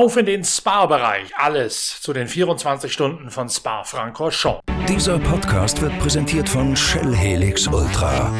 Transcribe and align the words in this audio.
Auf 0.00 0.16
in 0.16 0.24
den 0.24 0.42
Spa-Bereich. 0.42 1.30
Alles 1.36 2.00
zu 2.00 2.14
den 2.14 2.26
24 2.26 2.90
Stunden 2.90 3.28
von 3.28 3.50
Spa-Francorchamps. 3.50 4.62
Dieser 4.88 5.18
Podcast 5.18 5.82
wird 5.82 5.98
präsentiert 5.98 6.48
von 6.48 6.74
Shell 6.74 7.14
Helix 7.14 7.66
Ultra. 7.66 8.32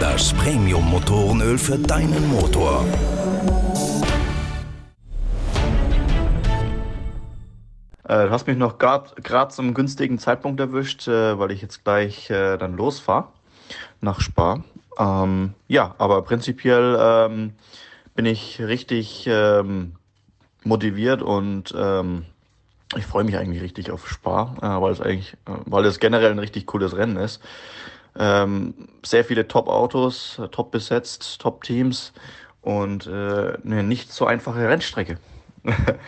Das 0.00 0.32
Premium-Motorenöl 0.32 1.58
für 1.58 1.78
deinen 1.78 2.28
Motor. 2.30 2.84
Äh, 8.08 8.24
du 8.24 8.30
hast 8.32 8.48
mich 8.48 8.56
noch 8.56 8.78
gerade 8.78 9.48
zum 9.50 9.74
günstigen 9.74 10.18
Zeitpunkt 10.18 10.58
erwischt, 10.58 11.06
äh, 11.06 11.38
weil 11.38 11.52
ich 11.52 11.62
jetzt 11.62 11.84
gleich 11.84 12.28
äh, 12.30 12.56
dann 12.56 12.76
losfahre 12.76 13.28
nach 14.00 14.20
Spa. 14.20 14.64
Ähm, 14.98 15.54
ja, 15.68 15.94
aber 15.98 16.22
prinzipiell 16.22 16.98
ähm, 17.00 17.52
bin 18.16 18.26
ich 18.26 18.60
richtig 18.60 19.28
ähm, 19.28 19.92
motiviert 20.64 21.22
und 21.22 21.74
ähm, 21.76 22.26
ich 22.96 23.06
freue 23.06 23.24
mich 23.24 23.36
eigentlich 23.36 23.62
richtig 23.62 23.90
auf 23.90 24.08
Spa, 24.08 24.56
äh, 24.60 24.82
weil 24.82 24.92
es 24.92 25.00
eigentlich, 25.00 25.34
äh, 25.46 25.52
weil 25.66 25.84
es 25.84 26.00
generell 26.00 26.30
ein 26.30 26.38
richtig 26.38 26.66
cooles 26.66 26.96
Rennen 26.96 27.16
ist. 27.16 27.40
Ähm, 28.18 28.74
sehr 29.04 29.24
viele 29.24 29.46
Top-Autos, 29.46 30.40
top 30.50 30.72
besetzt, 30.72 31.40
Top-Teams 31.40 32.12
und 32.60 33.06
äh, 33.06 33.56
eine 33.64 33.82
nicht 33.84 34.12
so 34.12 34.26
einfache 34.26 34.68
Rennstrecke. 34.68 35.18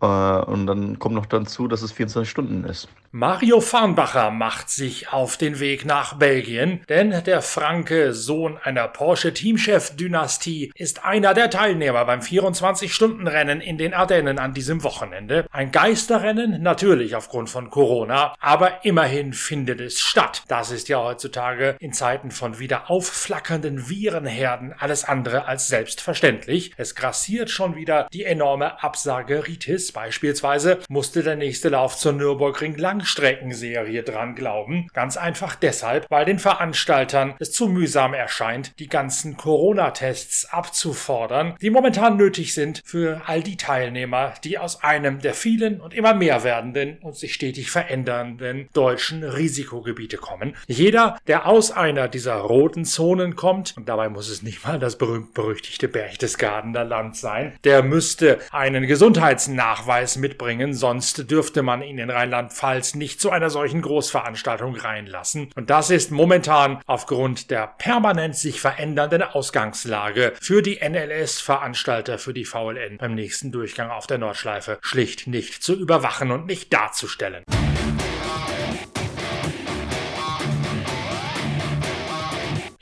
Äh, 0.00 0.06
und 0.06 0.66
dann 0.66 0.98
kommt 0.98 1.14
noch 1.14 1.24
dazu, 1.24 1.68
dass 1.68 1.80
es 1.80 1.92
24 1.92 2.28
Stunden 2.28 2.64
ist. 2.64 2.88
Mario 3.16 3.60
Farnbacher 3.60 4.32
macht 4.32 4.70
sich 4.70 5.12
auf 5.12 5.36
den 5.36 5.60
Weg 5.60 5.84
nach 5.84 6.14
Belgien, 6.14 6.80
denn 6.88 7.22
der 7.22 7.42
Franke, 7.42 8.12
Sohn 8.12 8.58
einer 8.60 8.88
Porsche-Teamchef-Dynastie, 8.88 10.72
ist 10.74 11.04
einer 11.04 11.32
der 11.32 11.48
Teilnehmer 11.48 12.06
beim 12.06 12.18
24-Stunden-Rennen 12.18 13.60
in 13.60 13.78
den 13.78 13.94
Ardennen 13.94 14.40
an 14.40 14.52
diesem 14.52 14.82
Wochenende. 14.82 15.46
Ein 15.52 15.70
Geisterrennen, 15.70 16.60
natürlich 16.60 17.14
aufgrund 17.14 17.48
von 17.50 17.70
Corona, 17.70 18.34
aber 18.40 18.84
immerhin 18.84 19.32
findet 19.32 19.80
es 19.80 20.00
statt. 20.00 20.42
Das 20.48 20.72
ist 20.72 20.88
ja 20.88 20.98
heutzutage 20.98 21.76
in 21.78 21.92
Zeiten 21.92 22.32
von 22.32 22.58
wieder 22.58 22.90
aufflackernden 22.90 23.88
Virenherden 23.88 24.74
alles 24.76 25.04
andere 25.04 25.44
als 25.44 25.68
selbstverständlich. 25.68 26.72
Es 26.76 26.96
grassiert 26.96 27.48
schon 27.48 27.76
wieder 27.76 28.08
die 28.12 28.24
enorme 28.24 28.82
Absageritis. 28.82 29.92
Beispielsweise 29.92 30.80
musste 30.88 31.22
der 31.22 31.36
nächste 31.36 31.68
Lauf 31.68 31.96
zur 31.96 32.12
Nürburgring 32.12 32.76
lang 32.76 33.03
Langstreckenserie 33.04 34.02
dran 34.02 34.34
glauben. 34.34 34.88
Ganz 34.94 35.18
einfach 35.18 35.56
deshalb, 35.56 36.06
weil 36.08 36.24
den 36.24 36.38
Veranstaltern 36.38 37.34
es 37.38 37.52
zu 37.52 37.68
mühsam 37.68 38.14
erscheint, 38.14 38.78
die 38.78 38.88
ganzen 38.88 39.36
Corona-Tests 39.36 40.46
abzufordern, 40.50 41.54
die 41.60 41.68
momentan 41.68 42.16
nötig 42.16 42.54
sind 42.54 42.80
für 42.82 43.20
all 43.26 43.42
die 43.42 43.58
Teilnehmer, 43.58 44.32
die 44.42 44.56
aus 44.56 44.82
einem 44.82 45.20
der 45.20 45.34
vielen 45.34 45.82
und 45.82 45.92
immer 45.92 46.14
mehr 46.14 46.44
werdenden 46.44 46.96
und 47.02 47.14
sich 47.14 47.34
stetig 47.34 47.70
verändernden 47.70 48.70
deutschen 48.72 49.22
Risikogebiete 49.22 50.16
kommen. 50.16 50.56
Jeder, 50.66 51.18
der 51.26 51.46
aus 51.46 51.72
einer 51.72 52.08
dieser 52.08 52.36
roten 52.36 52.86
Zonen 52.86 53.36
kommt, 53.36 53.74
und 53.76 53.86
dabei 53.86 54.08
muss 54.08 54.30
es 54.30 54.42
nicht 54.42 54.64
mal 54.66 54.78
das 54.78 54.96
berühmt-berüchtigte 54.96 55.88
Berchtesgadener 55.88 56.84
Land 56.84 57.16
sein, 57.16 57.52
der 57.64 57.82
müsste 57.82 58.38
einen 58.50 58.86
Gesundheitsnachweis 58.86 60.16
mitbringen, 60.16 60.72
sonst 60.72 61.30
dürfte 61.30 61.62
man 61.62 61.82
ihn 61.82 61.98
in 61.98 62.08
Rheinland-Pfalz 62.08 62.93
nicht 62.94 63.20
zu 63.20 63.30
einer 63.30 63.50
solchen 63.50 63.82
Großveranstaltung 63.82 64.76
reinlassen. 64.76 65.50
Und 65.54 65.70
das 65.70 65.90
ist 65.90 66.10
momentan 66.10 66.80
aufgrund 66.86 67.50
der 67.50 67.66
permanent 67.66 68.36
sich 68.36 68.60
verändernden 68.60 69.22
Ausgangslage 69.22 70.32
für 70.40 70.62
die 70.62 70.80
NLS-Veranstalter 70.82 72.18
für 72.18 72.34
die 72.34 72.44
VLN 72.44 72.98
beim 72.98 73.14
nächsten 73.14 73.52
Durchgang 73.52 73.90
auf 73.90 74.06
der 74.06 74.18
Nordschleife 74.18 74.78
schlicht 74.82 75.26
nicht 75.26 75.62
zu 75.62 75.74
überwachen 75.74 76.30
und 76.30 76.46
nicht 76.46 76.72
darzustellen. 76.72 77.44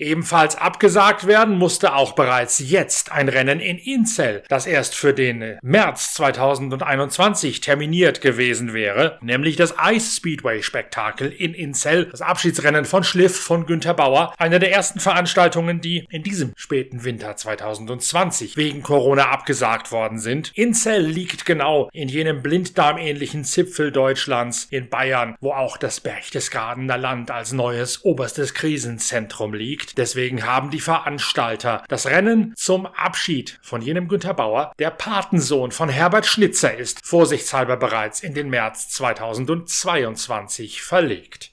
Ebenfalls 0.03 0.57
abgesagt 0.57 1.29
werden 1.29 1.57
musste 1.57 1.95
auch 1.95 2.13
bereits 2.13 2.59
jetzt 2.59 3.13
ein 3.13 3.29
Rennen 3.29 3.61
in 3.61 3.79
Inzell, 3.79 4.43
das 4.49 4.67
erst 4.67 4.97
für 4.97 5.15
den 5.15 5.59
März 5.63 6.15
2021 6.15 7.61
terminiert 7.61 8.21
gewesen 8.21 8.75
wäre, 8.75 9.19
nämlich 9.23 9.55
das 9.55 9.77
Ice 9.81 10.17
Speedway 10.17 10.61
Spektakel 10.65 11.31
in 11.31 11.55
Inzell, 11.55 12.07
das 12.07 12.21
Abschiedsrennen 12.21 12.85
von 12.85 13.05
Schliff 13.05 13.39
von 13.39 13.65
Günther 13.65 13.95
Bauer, 13.95 14.35
eine 14.39 14.59
der 14.59 14.73
ersten 14.73 14.99
Veranstaltungen, 14.99 15.81
die 15.81 16.05
in 16.11 16.25
diesem 16.25 16.53
späten 16.57 17.05
Winter 17.05 17.37
2020 17.37 18.57
wegen 18.57 18.83
Corona 18.83 19.31
abgesagt 19.31 19.93
worden 19.93 20.19
sind. 20.19 20.51
Inzell 20.57 21.07
liegt 21.07 21.47
genau 21.47 21.89
in 21.93 22.09
jenem 22.09 22.43
blinddarmähnlichen 22.43 23.45
Zipfel 23.45 23.93
Deutschlands 23.93 24.67
in 24.69 24.89
Bayern, 24.89 25.37
wo 25.41 25.53
auch 25.53 25.77
das 25.77 26.01
Berchtesgadener 26.01 26.99
Land 26.99 27.31
als 27.31 27.53
neues 27.53 28.05
oberstes 28.05 28.53
Krisenzentrum 28.53 29.55
liegt. 29.55 29.92
Deswegen 29.97 30.47
haben 30.47 30.71
die 30.71 30.81
Veranstalter 30.81 31.85
das 31.89 32.07
Rennen 32.07 32.55
zum 32.57 32.87
Abschied 32.87 33.59
von 33.63 33.83
jenem 33.83 34.09
Günther 34.09 34.35
Bauer, 34.35 34.73
der 34.79 34.91
Patensohn 34.91 35.71
von 35.73 35.89
Herbert 35.89 36.27
Schnitzer 36.27 36.77
ist, 36.77 37.05
vorsichtshalber 37.05 37.77
bereits 37.77 38.21
in 38.21 38.35
den 38.35 38.51
März 38.51 38.89
2022 38.91 40.83
verlegt. 40.83 41.53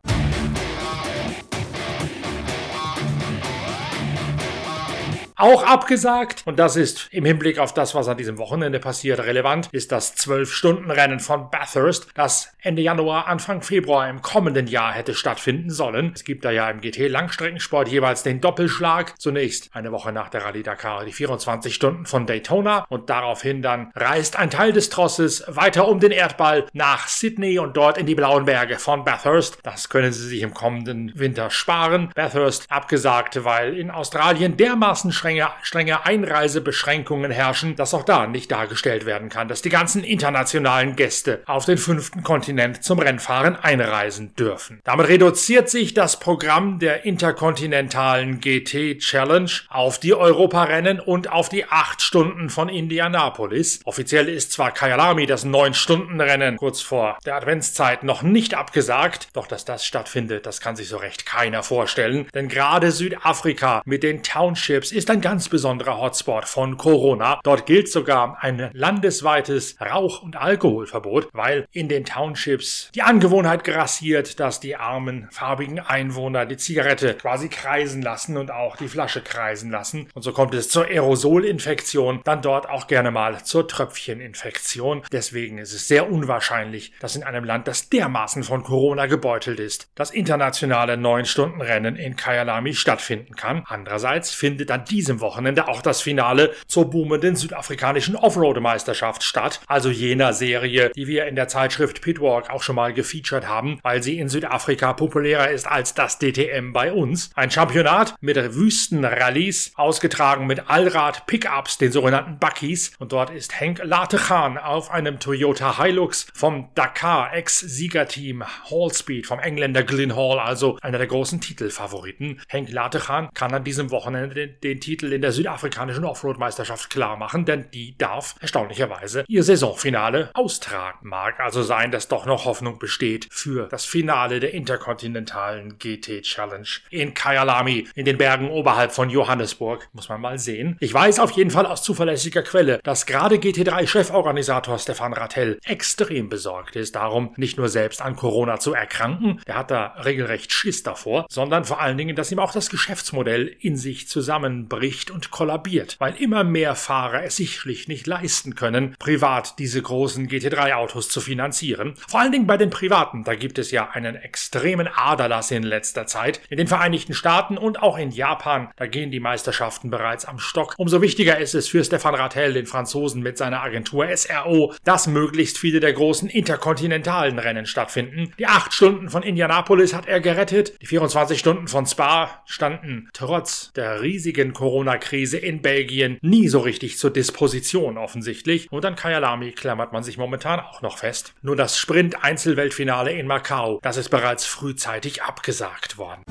Auch 5.40 5.64
abgesagt. 5.64 6.44
Und 6.46 6.60
das 6.60 6.76
ist 6.76 7.08
im 7.12 7.26
Hinblick 7.26 7.60
auf 7.60 7.74
das, 7.74 7.96
was 7.96 8.08
an 8.08 8.18
diesem 8.18 8.38
Wochenende 8.38 8.80
passiert, 8.80 9.20
relevant, 9.20 9.70
ist 9.72 9.92
das 9.92 10.16
12-Stunden-Rennen 10.18 11.20
von 11.20 11.50
Bathurst, 11.50 12.08
das 12.14 12.52
Ende 12.62 12.82
Januar, 12.82 13.28
Anfang 13.28 13.62
Februar 13.62 14.10
im 14.10 14.22
kommenden 14.22 14.68
Jahr 14.68 14.92
hätte 14.92 15.16
stattfinden 15.16 15.70
sollen. 15.70 16.12
Es 16.14 16.26
gibt 16.26 16.44
da 16.44 16.52
ja 16.52 16.70
im 16.70 16.82
GT-Langstreckensport 16.82 17.88
jeweils 17.88 18.22
den 18.24 18.42
Doppelschlag. 18.42 19.18
Zunächst 19.18 19.70
eine 19.74 19.94
Woche 19.94 20.12
nach 20.12 20.28
der 20.30 20.44
Rallye 20.44 20.64
Dakar 20.64 21.06
die 21.06 21.14
24 21.14 21.74
Stunden 21.74 22.06
von 22.06 22.26
Daytona 22.26 22.86
und 22.90 23.10
daraufhin 23.10 23.62
dann 23.62 23.92
reist 23.96 24.38
ein 24.38 24.50
Teil 24.50 24.74
des 24.74 24.90
Trosses 24.90 25.46
weiter 25.48 25.88
um 25.88 26.02
den 26.02 26.12
Erdball 26.12 26.66
nach 26.74 27.08
Sydney 27.08 27.60
und 27.60 27.78
dort 27.78 27.98
in 27.98 28.06
die 28.06 28.16
blauen 28.16 28.44
Berge 28.44 28.78
von 28.78 29.06
Bathurst. 29.06 29.60
Das 29.64 29.88
können 29.88 30.12
Sie 30.12 30.28
sich 30.28 30.42
im 30.42 30.54
kommenden 30.54 31.14
Winter 31.16 31.50
sparen. 31.52 32.12
Bathurst 32.14 32.70
abgesagt, 32.70 33.46
weil 33.46 33.78
in 33.78 33.90
Australien 33.90 34.58
dermaßen 34.58 35.14
strenge 35.14 35.29
strenge, 35.30 35.50
strenge 35.62 36.06
Einreisebeschränkungen 36.06 37.32
herrschen, 37.32 37.76
dass 37.76 37.94
auch 37.94 38.04
da 38.04 38.26
nicht 38.26 38.52
dargestellt 38.52 39.06
werden 39.06 39.30
kann, 39.30 39.48
dass 39.48 39.62
die 39.62 39.70
ganzen 39.70 40.04
internationalen 40.04 40.96
Gäste 40.96 41.44
auf 41.46 41.66
den 41.66 41.78
fünften 41.78 42.24
Kontinent 42.24 42.84
zum 42.84 43.00
Rennfahren 43.00 43.56
einreisen 43.56 44.36
dürfen. 44.36 44.82
Damit 44.84 45.08
reduziert 45.08 45.70
sich 45.70 45.94
das 45.94 46.20
Programm 46.20 46.80
der 46.80 47.06
interkontinentalen 47.06 48.40
GT 48.40 49.00
Challenge 49.00 49.52
auf 49.70 50.00
die 50.00 50.14
Europarennen 50.14 51.00
und 51.00 51.32
auf 51.32 51.50
die 51.50 51.66
acht 51.66 52.02
Stunden 52.02 52.50
von 52.50 52.70
Indianapolis. 52.70 53.82
Offiziell 53.86 54.28
ist 54.28 54.52
zwar 54.52 54.72
Kyalami 54.72 55.26
das 55.26 55.44
neun 55.44 55.74
Stunden 55.74 56.20
Rennen 56.20 56.58
kurz 56.58 56.82
vor 56.82 57.18
der 57.26 57.36
Adventszeit 57.36 58.04
noch 58.04 58.24
nicht 58.24 58.56
abgesagt, 58.56 59.30
doch 59.34 59.48
dass 59.48 59.66
das 59.66 59.86
stattfindet, 59.86 60.46
das 60.46 60.60
kann 60.60 60.76
sich 60.76 60.90
so 60.90 60.98
recht 60.98 61.26
keiner 61.26 61.64
vorstellen, 61.64 62.28
denn 62.34 62.48
gerade 62.48 62.92
Südafrika 62.92 63.82
mit 63.86 64.04
den 64.04 64.24
Townships 64.24 64.92
ist 64.92 65.10
ein 65.10 65.19
ein 65.19 65.21
ganz 65.21 65.50
besonderer 65.50 66.00
Hotspot 66.00 66.45
von 66.45 66.77
Corona. 66.77 67.42
Dort 67.44 67.66
gilt 67.66 67.92
sogar 67.92 68.38
ein 68.42 68.69
landesweites 68.71 69.75
Rauch- 69.81 70.24
und 70.24 70.38
Alkoholverbot, 70.38 71.27
weil 71.33 71.68
in 71.74 71.89
den 71.89 72.06
Townships 72.06 72.89
die 72.95 73.01
Angewohnheit 73.01 73.66
grassiert, 73.66 74.39
dass 74.39 74.62
die 74.62 74.77
armen, 74.77 75.27
farbigen 75.30 75.81
Einwohner 75.81 76.45
die 76.45 76.56
Zigarette 76.56 77.16
quasi 77.16 77.50
kreisen 77.50 78.01
lassen 78.01 78.38
und 78.38 78.50
auch 78.50 78.77
die 78.77 78.88
Flasche 78.88 79.21
kreisen 79.21 79.71
lassen. 79.71 80.07
Und 80.13 80.21
so 80.21 80.31
kommt 80.31 80.54
es 80.54 80.69
zur 80.69 80.86
Aerosolinfektion, 80.86 82.22
dann 82.24 82.42
dort 82.42 82.69
auch 82.69 82.88
gerne 82.88 83.12
mal 83.12 83.44
zur 83.44 83.68
Tröpfcheninfektion. 83.68 85.04
Deswegen 85.12 85.57
ist 85.57 85.74
es 85.74 85.89
sehr 85.89 86.10
unwahrscheinlich, 86.10 86.94
dass 87.01 87.18
in 87.18 87.24
einem 87.24 87.44
Land, 87.44 87.68
das 87.68 87.89
dermaßen 87.89 88.44
von 88.44 88.63
Corona 88.63 89.07
gebeutelt 89.07 89.60
ist, 89.60 89.89
das 89.95 90.12
internationale 90.12 90.94
9-Stunden-Rennen 90.94 91.98
in 91.98 92.15
Kyalami 92.15 92.74
stattfinden 92.74 93.36
kann. 93.36 93.63
Andererseits 93.68 94.33
findet 94.33 94.72
an 94.72 94.86
diesem 94.86 95.09
diesem 95.10 95.22
Wochenende 95.22 95.68
auch 95.68 95.82
das 95.82 96.02
Finale 96.02 96.54
zur 96.68 96.88
boomenden 96.92 97.36
südafrikanischen 97.36 98.16
Offroad-Meisterschaft 98.16 99.24
statt, 99.24 99.60
also 99.66 99.90
jener 99.90 100.34
Serie, 100.34 100.92
die 100.96 101.08
wir 101.08 101.26
in 101.26 101.36
der 101.36 101.48
Zeitschrift 101.48 102.02
Pitwalk 102.02 102.52
auch 102.52 102.62
schon 102.62 102.76
mal 102.76 102.94
gefeatured 102.94 103.48
haben, 103.48 103.80
weil 103.82 104.04
sie 104.04 104.20
in 104.20 104.30
Südafrika 104.30 104.94
populärer 104.94 105.50
ist 105.50 105.68
als 105.68 105.96
das 105.96 106.20
DTM 106.20 106.74
bei 106.74 106.94
uns. 106.94 107.32
Ein 107.34 107.50
Championat 107.50 108.14
mit 108.22 108.38
Wüstenrallyes, 108.38 109.72
ausgetragen 109.76 110.46
mit 110.46 110.70
Allrad-Pickups, 110.70 111.80
den 111.80 111.92
sogenannten 111.92 112.38
Buckies. 112.38 112.92
Und 113.00 113.12
dort 113.12 113.32
ist 113.32 113.60
Henk 113.60 113.82
Latechan 113.84 114.60
auf 114.60 114.92
einem 114.92 115.20
Toyota 115.20 115.82
Hilux 115.82 116.28
vom 116.36 116.70
Dakar 116.76 117.34
Ex-Siegerteam 117.34 118.44
Hallspeed 118.70 119.26
vom 119.26 119.40
Engländer 119.40 119.82
Glyn 119.82 120.16
Hall, 120.16 120.40
also 120.40 120.78
einer 120.82 121.00
der 121.00 121.08
großen 121.08 121.42
Titelfavoriten. 121.42 122.42
Henk 122.48 122.70
Latechan 122.70 123.30
kann 123.34 123.52
an 123.56 123.64
diesem 123.64 123.90
Wochenende 123.90 124.36
den, 124.36 124.60
den 124.62 124.80
Titel 124.80 124.99
Titel 125.00 125.13
in 125.13 125.22
der 125.22 125.31
südafrikanischen 125.31 126.04
Offroad-Meisterschaft 126.04 126.90
klarmachen, 126.90 127.46
denn 127.46 127.72
die 127.72 127.98
darf 127.98 128.36
erstaunlicherweise 128.42 129.24
ihr 129.30 129.44
Saisonfinale 129.44 130.30
austragen. 130.34 131.07
Mag 131.07 131.40
also 131.40 131.63
sein, 131.63 131.92
dass 131.92 132.10
doch 132.10 132.25
noch 132.25 132.44
Hoffnung 132.44 132.80
besteht 132.80 133.28
für 133.31 133.69
das 133.69 133.86
Finale 133.86 134.42
der 134.42 134.54
interkontinentalen 134.54 135.78
GT 135.80 136.24
Challenge 136.24 136.68
in 136.90 137.13
Kyalami 137.13 137.88
in 137.96 138.04
den 138.04 138.18
Bergen 138.18 138.50
oberhalb 138.50 138.92
von 138.92 139.10
Johannesburg. 139.10 139.88
Muss 139.94 140.10
man 140.10 140.19
mal 140.19 140.38
sehen. 140.38 140.75
Ich 140.81 140.94
weiß 140.94 141.19
auf 141.19 141.31
jeden 141.31 141.51
Fall 141.51 141.66
aus 141.66 141.81
zuverlässiger 141.81 142.44
Quelle, 142.44 142.80
dass 142.84 143.06
gerade 143.06 143.38
GT3-Cheforganisator 143.38 144.80
Stefan 144.80 145.13
Rattell 145.13 145.60
extrem 145.63 146.28
besorgt 146.28 146.75
ist 146.75 146.96
darum, 146.96 147.34
nicht 147.38 147.57
nur 147.57 147.69
selbst 147.69 148.01
an 148.01 148.18
Corona 148.18 148.60
zu 148.60 148.74
erkranken, 148.74 149.40
er 149.46 149.56
hat 149.56 149.72
da 149.72 149.96
regelrecht 150.04 150.51
Schiss 150.51 150.84
davor, 150.84 151.25
sondern 151.30 151.63
vor 151.63 151.80
allen 151.80 151.98
Dingen, 151.98 152.18
dass 152.18 152.34
ihm 152.34 152.40
auch 152.40 152.51
das 152.51 152.69
Geschäftsmodell 152.69 153.56
in 153.62 153.78
sich 153.78 154.10
zusammenbricht 154.10 154.79
und 155.12 155.31
kollabiert, 155.31 155.96
weil 156.00 156.16
immer 156.16 156.44
mehr 156.44 156.76
Fahrer 156.76 157.24
es 157.24 157.38
sich 157.38 157.56
schlicht 157.56 157.88
nicht 157.90 158.08
leisten 158.08 158.56
können, 158.56 158.96
privat 159.00 159.60
diese 159.60 159.81
großen 159.81 160.28
GT3-Autos 160.28 161.10
zu 161.10 161.22
finanzieren. 161.22 161.96
Vor 162.08 162.20
allen 162.20 162.31
Dingen 162.31 162.48
bei 162.48 162.58
den 162.58 162.70
Privaten, 162.70 163.24
da 163.24 163.36
gibt 163.36 163.60
es 163.60 163.72
ja 163.72 163.90
einen 163.92 164.16
extremen 164.16 164.88
Aderlass 164.88 165.52
in 165.52 165.64
letzter 165.64 166.08
Zeit. 166.08 166.42
In 166.50 166.58
den 166.58 166.68
Vereinigten 166.68 167.14
Staaten 167.14 167.58
und 167.58 167.81
auch 167.81 167.98
in 167.98 168.12
Japan, 168.12 168.70
da 168.76 168.88
gehen 168.88 169.12
die 169.12 169.20
Meisterschaften 169.20 169.90
bereits 169.90 170.26
am 170.26 170.40
Stock. 170.40 170.76
Umso 170.78 171.02
wichtiger 171.02 171.38
ist 171.38 171.56
es 171.56 171.68
für 171.68 171.84
Stefan 171.84 172.16
Rattel, 172.16 172.54
den 172.54 172.66
Franzosen 172.66 173.22
mit 173.22 173.38
seiner 173.38 173.62
Agentur 173.62 174.08
SRO, 174.16 174.74
dass 174.84 175.08
möglichst 175.08 175.58
viele 175.58 175.80
der 175.80 175.94
großen 175.94 176.30
interkontinentalen 176.30 177.40
Rennen 177.40 177.66
stattfinden. 177.66 178.32
Die 178.40 178.48
acht 178.48 178.74
Stunden 178.74 179.10
von 179.10 179.24
Indianapolis 179.24 179.94
hat 179.94 180.08
er 180.08 180.22
gerettet. 180.22 180.74
Die 180.82 180.86
24 180.86 181.40
Stunden 181.40 181.68
von 181.68 181.86
Spa 181.86 182.42
standen 182.46 183.10
trotz 183.14 183.72
der 183.74 184.02
riesigen 184.02 184.54
Corona-Krise 184.69 185.39
in 185.39 185.63
Belgien 185.63 186.19
nie 186.21 186.48
so 186.48 186.60
richtig 186.60 187.00
zur 187.00 187.12
Disposition 187.12 187.98
offensichtlich. 187.98 188.71
Und 188.71 188.86
an 188.86 188.95
Kyalami 188.95 189.51
klammert 189.51 189.94
man 189.94 190.04
sich 190.04 190.19
momentan 190.19 190.60
auch 190.60 190.83
noch 190.83 191.00
fest. 191.00 191.33
Nur 191.42 191.56
das 191.56 191.80
Sprint-Einzelweltfinale 191.80 193.12
in 193.12 193.25
Macau, 193.25 193.80
das 193.81 193.98
ist 193.98 194.10
bereits 194.10 194.45
frühzeitig 194.45 195.24
abgesagt 195.24 195.98
worden. 195.98 196.21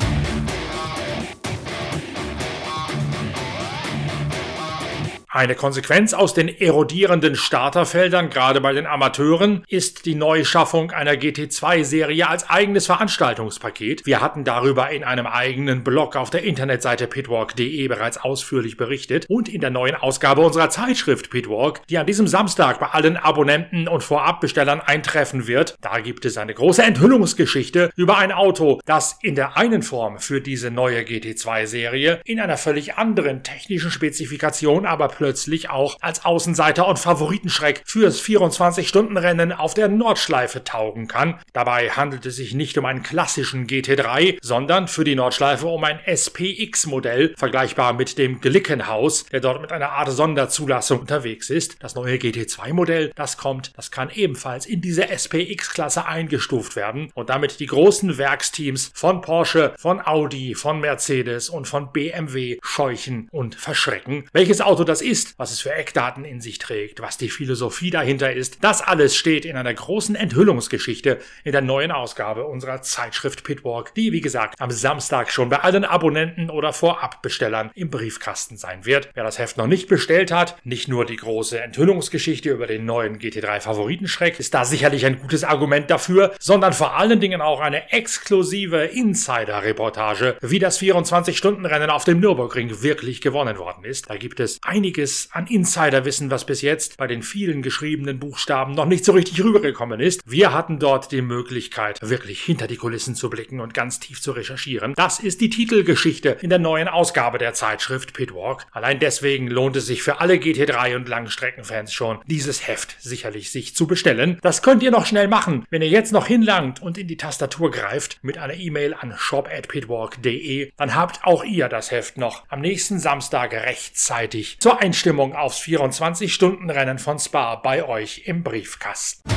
Eine 5.31 5.57
Konsequenz 5.57 6.15
aus 6.15 6.33
den 6.33 6.49
erodierenden 6.49 7.37
Starterfeldern, 7.37 8.31
gerade 8.31 8.63
bei 8.63 8.73
den 8.73 8.87
Amateuren, 8.87 9.63
ist 9.69 10.07
die 10.07 10.15
Neuschaffung 10.15 10.91
einer 10.91 11.13
GT2-Serie 11.13 12.27
als 12.27 12.49
eigenes 12.49 12.87
Veranstaltungspaket. 12.87 14.07
Wir 14.07 14.23
hatten 14.23 14.45
darüber 14.45 14.89
in 14.89 15.05
einem 15.05 15.27
eigenen 15.27 15.85
Blog 15.85 16.17
auf 16.17 16.31
der 16.31 16.45
Internetseite 16.45 17.07
pitwalk.de 17.07 17.89
bereits 17.89 18.17
ausführlich 18.17 18.79
berichtet 18.79 19.27
und 19.29 19.51
in 19.51 19.61
der 19.61 19.69
neuen 19.69 19.97
Ausgabe 19.97 20.41
unserer 20.41 20.71
Zeitschrift 20.71 21.29
Pitwalk, 21.29 21.87
die 21.89 21.99
an 21.99 22.07
diesem 22.07 22.27
Samstag 22.27 22.81
bei 22.81 22.87
allen 22.87 23.19
Abonnenten 23.19 23.87
und 23.87 24.03
Vorabbestellern 24.03 24.81
eintreffen 24.81 25.47
wird. 25.47 25.77
Da 25.83 26.01
gibt 26.01 26.25
es 26.25 26.39
eine 26.39 26.55
große 26.55 26.83
Enthüllungsgeschichte 26.83 27.91
über 27.97 28.17
ein 28.17 28.33
Auto, 28.33 28.81
das 28.87 29.19
in 29.21 29.35
der 29.35 29.59
einen 29.59 29.83
Form 29.83 30.21
für 30.21 30.41
diese 30.41 30.71
neue 30.71 31.03
GT2-Serie 31.03 32.23
in 32.25 32.41
einer 32.41 32.57
völlig 32.57 32.95
anderen 32.95 33.43
technischen 33.43 33.91
Spezifikation 33.91 34.87
aber 34.87 35.18
plötzlich 35.19 35.69
auch 35.69 35.99
als 36.01 36.25
Außenseiter 36.25 36.87
und 36.87 36.99
Favoritenschreck 36.99 37.83
fürs 37.85 38.23
24-Stunden-Rennen 38.23 39.53
auf 39.53 39.75
der 39.75 39.89
Nordschleife 39.89 40.63
taugen 40.63 41.09
kann. 41.09 41.41
Dabei 41.53 41.91
handelt 41.91 42.25
es 42.25 42.37
sich 42.37 42.55
nicht 42.55 42.79
um 42.79 42.85
einen 42.85 43.03
klassischen 43.03 43.67
GT3, 43.67 44.39
sondern 44.41 44.87
für 44.87 45.03
die 45.03 45.17
Nordschleife 45.17 45.67
um 45.67 45.83
ein 45.83 45.99
SPX-Modell, 46.07 47.35
vergleichbar 47.37 47.95
mit 47.95 48.17
dem 48.17 48.41
Glickenhaus, 48.41 49.27
der 49.27 49.41
dort 49.41 49.61
mit 49.61 49.73
einer 49.73 49.91
Art 49.91 50.09
Sonderzulassung 50.09 51.01
unterwegs 51.01 51.51
ist. 51.51 51.83
Das 51.83 51.97
neue 51.97 52.17
GT2-Modell, 52.17 53.11
das 53.17 53.37
kommt, 53.37 53.77
das 53.77 53.91
kann 53.91 54.11
ebenfalls 54.15 54.67
in 54.67 54.81
diese 54.81 55.09
SPX-Klasse 55.09 56.07
eingestuft 56.07 56.77
werden 56.77 57.11
und 57.15 57.29
damit 57.29 57.59
die 57.59 57.67
großen 57.67 58.19
Werksteams 58.19 58.93
von 58.95 59.21
Porsche, 59.21 59.75
von 59.79 60.01
Audi, 60.01 60.55
von 60.55 60.79
Mercedes 60.79 61.49
und 61.49 61.67
von 61.67 61.93
BMW 61.93 62.59
scheuchen 62.63 63.29
und 63.33 63.57
verschrecken. 63.57 64.29
Welches 64.33 64.61
Auto 64.61 64.85
das 64.85 65.03
ist, 65.09 65.39
was 65.39 65.51
es 65.51 65.61
für 65.61 65.73
Eckdaten 65.73 66.27
in 66.27 66.43
sich 66.43 66.59
trägt, 66.59 67.01
was 67.01 67.17
die 67.17 67.31
Philosophie 67.31 67.91
dahinter 67.91 68.31
ist, 68.33 68.59
das 68.61 68.83
alles 68.83 69.17
steht 69.17 69.47
in 69.47 69.57
einer 69.57 69.73
großen 69.73 70.15
Enthüllungsgeschichte 70.15 71.19
in 71.45 71.53
der 71.53 71.63
neuen 71.63 71.91
Ausgabe 71.91 72.45
unserer 72.45 72.83
Zeitschrift 72.83 73.43
Pitwalk, 73.43 73.95
die 73.95 74.13
wie 74.13 74.21
gesagt 74.21 74.61
am 74.61 74.71
Samstag 74.71 75.33
schon 75.33 75.49
bei 75.49 75.61
allen 75.61 75.87
Abonnenten 75.87 76.51
oder 76.51 76.75
Vorabbestellern 76.75 77.71
im 77.75 77.89
Briefkasten 77.89 78.59
sein 78.59 78.85
wird. 78.85 79.09
Wer 79.15 79.25
das 79.25 79.39
Heft 79.39 79.57
noch 79.57 79.67
nicht 79.67 79.89
bestellt 79.89 80.31
hat, 80.31 80.57
nicht 80.63 80.89
nur 80.89 81.07
die 81.07 81.17
große 81.17 81.59
Enthüllungsgeschichte 81.59 82.51
über 82.51 82.67
den 82.67 82.85
neuen 82.85 83.19
GT3 83.19 83.61
Favoritenschreck 83.61 84.39
ist 84.39 84.53
da 84.53 84.67
sicherlich 84.67 85.07
ein 85.07 85.19
gutes 85.19 85.43
Argument 85.43 85.91
dafür, 85.91 86.35
sondern 86.39 86.75
vor 86.75 86.97
allen 86.97 87.19
Dingen 87.19 87.41
auch 87.41 87.61
eine 87.61 87.91
exklusive 87.93 88.85
Insider-Reportage, 88.85 90.37
wie 90.43 90.59
das 90.59 90.79
24-Stunden-Rennen 90.79 91.89
auf 91.89 92.05
dem 92.05 92.21
Nürburgring 92.21 92.83
wirklich 92.83 93.23
gewonnen 93.23 93.57
worden 93.57 93.85
ist. 93.85 94.11
Da 94.11 94.17
gibt 94.17 94.39
es 94.41 94.61
einige 94.63 94.98
einiges 94.99 95.29
an 95.33 95.47
Insiderwissen, 95.47 96.31
was 96.31 96.45
bis 96.45 96.61
jetzt 96.61 96.97
bei 96.97 97.07
den 97.07 97.23
vielen 97.23 97.63
geschriebenen 97.63 98.19
Buchstaben 98.19 98.75
noch 98.75 98.87
nicht 98.87 99.05
so 99.05 99.13
richtig 99.13 99.43
rübergekommen 99.45 100.01
ist. 100.01 100.23
Wir 100.27 100.53
hatten 100.53 100.81
dort 100.81 101.13
die 101.13 101.23
Möglichkeit, 101.23 101.99
wirklich 102.03 102.43
hinter 102.43 102.67
die 102.67 102.77
Kulissen 102.77 103.15
zu 103.15 103.31
blicken 103.31 103.61
und 103.61 103.75
ganz 103.75 104.01
tief 104.01 104.21
zu 104.21 104.33
recherchieren. 104.33 104.95
Das 104.97 105.21
ist 105.21 105.41
die 105.41 105.51
Titelgeschichte 105.51 106.31
in 106.41 106.51
der 106.51 106.59
neuen 106.59 106.89
Ausgabe 106.89 107.39
der 107.39 107.55
Zeitschrift 107.55 108.13
Pitwalk. 108.13 108.67
Allein 108.73 108.99
deswegen 108.99 109.47
lohnt 109.47 109.77
es 109.77 109.87
sich 109.87 110.03
für 110.03 110.21
alle 110.21 110.35
GT3 110.35 110.97
und 110.97 111.09
Langstreckenfans 111.09 111.93
schon, 111.93 112.19
dieses 112.27 112.67
Heft 112.67 112.97
sicherlich 112.99 113.53
sich 113.53 113.77
zu 113.77 113.87
bestellen. 113.87 114.39
Das 114.43 114.63
könnt 114.63 114.83
ihr 114.83 114.91
noch 114.91 115.07
schnell 115.07 115.29
machen, 115.29 115.65
wenn 115.71 115.83
ihr 115.83 115.89
jetzt 115.89 116.13
noch 116.13 116.27
hinlangt 116.27 116.83
und 116.83 116.99
in 116.99 117.07
die 117.07 117.17
Tastatur 117.17 117.71
greift 117.71 118.19
mit 118.23 118.39
einer 118.39 118.55
E-Mail 118.55 118.95
an 118.95 119.15
shop@pitwalk.de, 119.17 120.73
dann 120.77 120.97
habt 120.97 121.25
auch 121.25 121.45
ihr 121.45 121.69
das 121.69 121.93
Heft 121.93 122.17
noch 122.17 122.43
am 122.49 122.61
nächsten 122.61 122.99
Samstag 122.99 123.53
rechtzeitig 123.53 124.59
zur 124.59 124.83
Einstimmung 124.89 125.35
aufs 125.35 125.61
24-Stunden-Rennen 125.61 126.99
von 126.99 127.19
Spa 127.19 127.57
bei 127.57 127.87
euch 127.87 128.23
im 128.25 128.43
Briefkasten. 128.43 129.29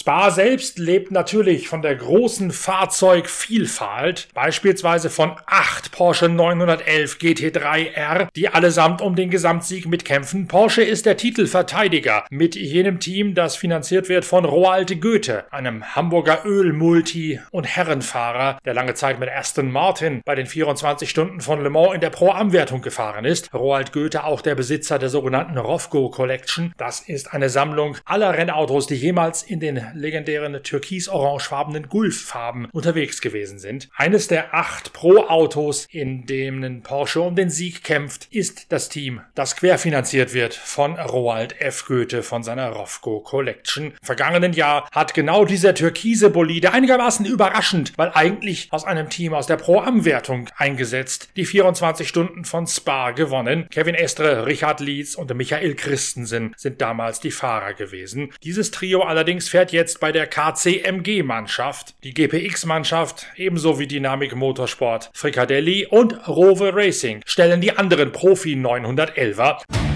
Spa 0.00 0.30
selbst 0.30 0.78
lebt 0.78 1.10
natürlich 1.10 1.66
von 1.66 1.82
der 1.82 1.96
großen 1.96 2.52
Fahrzeugvielfalt, 2.52 4.28
beispielsweise 4.32 5.10
von 5.10 5.32
acht 5.46 5.90
Porsche 5.90 6.28
911 6.28 7.16
GT3R, 7.16 8.28
die 8.36 8.48
allesamt 8.48 9.00
um 9.00 9.16
den 9.16 9.28
Gesamtsieg 9.28 9.88
mitkämpfen. 9.88 10.46
Porsche 10.46 10.84
ist 10.84 11.04
der 11.04 11.16
Titelverteidiger 11.16 12.24
mit 12.30 12.54
jenem 12.54 13.00
Team, 13.00 13.34
das 13.34 13.56
finanziert 13.56 14.08
wird 14.08 14.24
von 14.24 14.44
Roald 14.44 15.00
Goethe, 15.00 15.46
einem 15.50 15.96
Hamburger 15.96 16.44
Ölmulti 16.44 17.40
und 17.50 17.64
Herrenfahrer, 17.64 18.60
der 18.64 18.74
lange 18.74 18.94
Zeit 18.94 19.18
mit 19.18 19.28
Aston 19.28 19.72
Martin 19.72 20.22
bei 20.24 20.36
den 20.36 20.46
24 20.46 21.10
Stunden 21.10 21.40
von 21.40 21.60
Le 21.60 21.70
Mans 21.70 21.94
in 21.94 22.00
der 22.00 22.10
Pro-Am-Wertung 22.10 22.82
gefahren 22.82 23.24
ist. 23.24 23.52
Roald 23.52 23.92
Goethe 23.92 24.22
auch 24.22 24.42
der 24.42 24.54
Besitzer 24.54 25.00
der 25.00 25.08
sogenannten 25.08 25.58
Rofco 25.58 26.08
Collection. 26.08 26.72
Das 26.76 27.00
ist 27.00 27.34
eine 27.34 27.50
Sammlung 27.50 27.96
aller 28.04 28.38
Rennautos, 28.38 28.86
die 28.86 28.94
jemals 28.94 29.42
in 29.42 29.58
den 29.58 29.88
legendären 29.98 30.62
türkis-orangefarbenen 30.62 31.88
Gulf-Farben 31.88 32.68
unterwegs 32.72 33.20
gewesen 33.20 33.58
sind. 33.58 33.88
Eines 33.96 34.28
der 34.28 34.54
acht 34.54 34.92
Pro-Autos, 34.92 35.86
in 35.90 36.26
denen 36.26 36.82
Porsche 36.82 37.20
um 37.20 37.36
den 37.36 37.50
Sieg 37.50 37.84
kämpft, 37.84 38.28
ist 38.30 38.72
das 38.72 38.88
Team, 38.88 39.20
das 39.34 39.56
querfinanziert 39.56 40.34
wird 40.34 40.54
von 40.54 40.98
Roald 40.98 41.60
F. 41.60 41.86
Goethe 41.86 42.22
von 42.22 42.42
seiner 42.42 42.70
Rofco 42.70 43.20
Collection. 43.20 43.94
Vergangenen 44.02 44.52
Jahr 44.52 44.88
hat 44.92 45.14
genau 45.14 45.44
dieser 45.44 45.74
türkise 45.74 46.30
Bolide 46.30 46.72
einigermaßen 46.72 47.26
überraschend, 47.26 47.92
weil 47.96 48.12
eigentlich 48.14 48.68
aus 48.70 48.84
einem 48.84 49.08
Team 49.10 49.34
aus 49.34 49.46
der 49.46 49.56
Pro-Am-Wertung 49.56 50.48
eingesetzt, 50.56 51.30
die 51.36 51.44
24 51.44 52.08
Stunden 52.08 52.44
von 52.44 52.66
Spa 52.66 53.12
gewonnen. 53.12 53.68
Kevin 53.70 53.94
Estre, 53.94 54.46
Richard 54.46 54.80
Lietz 54.80 55.14
und 55.14 55.34
Michael 55.34 55.74
Christensen 55.74 56.54
sind 56.56 56.80
damals 56.80 57.20
die 57.20 57.30
Fahrer 57.30 57.74
gewesen. 57.74 58.32
Dieses 58.42 58.70
Trio 58.70 59.02
allerdings 59.02 59.48
fährt 59.48 59.72
jetzt 59.72 59.77
jetzt 59.78 60.00
bei 60.00 60.10
der 60.10 60.26
KCMG-Mannschaft, 60.26 61.94
die 62.02 62.12
GPX-Mannschaft 62.12 63.26
ebenso 63.36 63.78
wie 63.78 63.86
Dynamic 63.86 64.34
Motorsport, 64.34 65.08
Fricadelli 65.14 65.86
und 65.86 66.26
Rover 66.26 66.74
Racing 66.74 67.22
stellen 67.24 67.60
die 67.60 67.70
anderen 67.70 68.10
Profi 68.10 68.54
911er. 68.54 69.87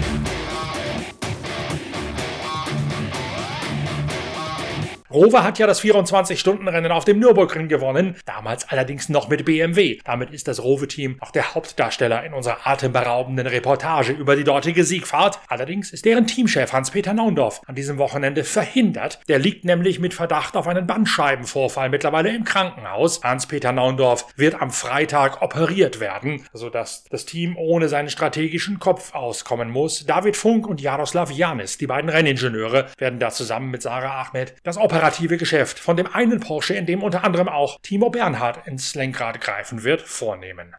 Rover 5.13 5.43
hat 5.43 5.59
ja 5.59 5.67
das 5.67 5.83
24-Stunden-Rennen 5.83 6.91
auf 6.91 7.05
dem 7.05 7.19
Nürburgring 7.19 7.67
gewonnen, 7.67 8.15
damals 8.25 8.67
allerdings 8.69 9.09
noch 9.09 9.27
mit 9.27 9.45
BMW. 9.45 9.99
Damit 10.05 10.31
ist 10.31 10.47
das 10.47 10.63
Rover-Team 10.63 11.17
auch 11.19 11.29
der 11.29 11.53
Hauptdarsteller 11.53 12.23
in 12.25 12.33
unserer 12.33 12.65
atemberaubenden 12.65 13.45
Reportage 13.45 14.11
über 14.11 14.35
die 14.35 14.43
dortige 14.43 14.83
Siegfahrt. 14.83 15.39
Allerdings 15.49 15.91
ist 15.91 16.05
deren 16.05 16.25
Teamchef 16.25 16.73
Hans-Peter 16.73 17.13
Naundorf 17.13 17.61
an 17.67 17.75
diesem 17.75 17.99
Wochenende 17.99 18.43
verhindert. 18.43 19.19
Der 19.27 19.37
liegt 19.37 19.65
nämlich 19.65 19.99
mit 19.99 20.15
Verdacht 20.15 20.57
auf 20.57 20.67
einen 20.67 20.87
Bandscheibenvorfall 20.87 21.89
mittlerweile 21.89 22.35
im 22.35 22.43
Krankenhaus. 22.43 23.21
Hans-Peter 23.23 23.71
Naundorf 23.71 24.25
wird 24.35 24.59
am 24.59 24.71
Freitag 24.71 25.43
operiert 25.43 25.99
werden, 25.99 26.47
sodass 26.53 27.03
das 27.03 27.25
Team 27.25 27.55
ohne 27.55 27.87
seinen 27.87 28.09
strategischen 28.09 28.79
Kopf 28.79 29.13
auskommen 29.13 29.69
muss. 29.69 30.07
David 30.07 30.37
Funk 30.37 30.65
und 30.65 30.81
Jaroslav 30.81 31.29
Janis, 31.29 31.77
die 31.77 31.85
beiden 31.85 32.09
Renningenieure, 32.09 32.87
werden 32.97 33.19
da 33.19 33.29
zusammen 33.29 33.69
mit 33.69 33.83
Sarah 33.83 34.23
Ahmed 34.23 34.55
das 34.63 34.77
operative 35.03 35.35
Geschäft 35.35 35.79
von 35.79 35.97
dem 35.97 36.07
einen 36.07 36.39
Porsche, 36.39 36.75
in 36.75 36.85
dem 36.85 37.03
unter 37.03 37.25
anderem 37.25 37.49
auch 37.49 37.77
Timo 37.81 38.09
Bernhard 38.09 38.65
ins 38.67 38.95
Lenkrad 38.95 39.41
greifen 39.41 39.83
wird, 39.83 40.01
vornehmen. 40.01 40.77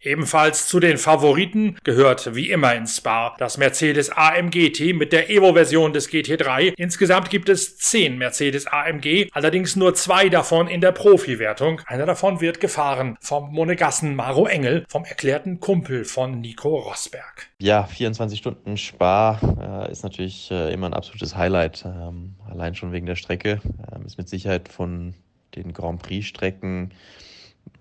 Ebenfalls 0.00 0.68
zu 0.68 0.78
den 0.78 0.96
Favoriten 0.96 1.76
gehört 1.82 2.34
wie 2.34 2.50
immer 2.50 2.74
in 2.74 2.86
Spa 2.86 3.34
das 3.38 3.58
Mercedes 3.58 4.10
AMG-Team 4.10 4.96
mit 4.96 5.12
der 5.12 5.28
Evo-Version 5.28 5.92
des 5.92 6.08
GT3. 6.08 6.74
Insgesamt 6.76 7.30
gibt 7.30 7.48
es 7.48 7.78
zehn 7.78 8.16
Mercedes 8.16 8.66
AMG, 8.66 9.28
allerdings 9.32 9.74
nur 9.74 9.94
zwei 9.94 10.28
davon 10.28 10.68
in 10.68 10.80
der 10.80 10.92
Profi-Wertung. 10.92 11.80
Einer 11.86 12.06
davon 12.06 12.40
wird 12.40 12.60
gefahren 12.60 13.18
vom 13.20 13.52
Monegassen 13.52 14.14
Maro 14.14 14.46
Engel, 14.46 14.84
vom 14.88 15.04
erklärten 15.04 15.58
Kumpel 15.58 16.04
von 16.04 16.40
Nico 16.40 16.76
Rosberg. 16.76 17.48
Ja, 17.58 17.84
24 17.84 18.38
Stunden 18.38 18.76
Spa 18.76 19.40
äh, 19.88 19.90
ist 19.90 20.04
natürlich 20.04 20.50
äh, 20.52 20.72
immer 20.72 20.86
ein 20.86 20.94
absolutes 20.94 21.34
Highlight. 21.34 21.84
Ähm, 21.84 22.36
allein 22.48 22.76
schon 22.76 22.92
wegen 22.92 23.06
der 23.06 23.16
Strecke. 23.16 23.60
Ähm, 23.92 24.06
ist 24.06 24.16
mit 24.16 24.28
Sicherheit 24.28 24.68
von 24.68 25.14
den 25.56 25.72
Grand 25.72 26.02
Prix-Strecken 26.02 26.92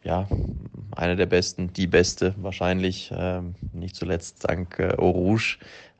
ja, 0.03 0.27
eine 0.95 1.15
der 1.15 1.25
besten, 1.25 1.73
die 1.73 1.87
beste 1.87 2.33
wahrscheinlich, 2.37 3.11
ähm, 3.15 3.55
nicht 3.73 3.95
zuletzt 3.95 4.47
dank 4.47 4.79
äh, 4.79 4.95
Eau 4.97 5.37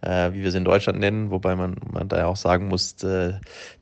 äh, 0.02 0.32
wie 0.34 0.44
wir 0.44 0.52
sie 0.52 0.58
in 0.58 0.66
Deutschland 0.66 1.00
nennen, 1.00 1.32
wobei 1.32 1.56
man, 1.56 1.76
man 1.92 2.08
da 2.08 2.18
ja 2.18 2.26
auch 2.28 2.36
sagen 2.36 2.68
muss, 2.68 3.02
äh, 3.04 3.34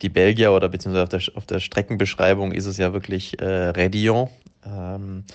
die 0.01 0.09
Belgier 0.09 0.53
oder 0.53 0.69
beziehungsweise 0.69 1.03
auf 1.03 1.09
der, 1.09 1.37
auf 1.37 1.45
der 1.45 1.59
Streckenbeschreibung 1.59 2.51
ist 2.51 2.65
es 2.65 2.77
ja 2.77 2.93
wirklich 2.93 3.39
äh, 3.41 3.69
Redillon. 3.69 4.29
Ähm, 4.65 5.25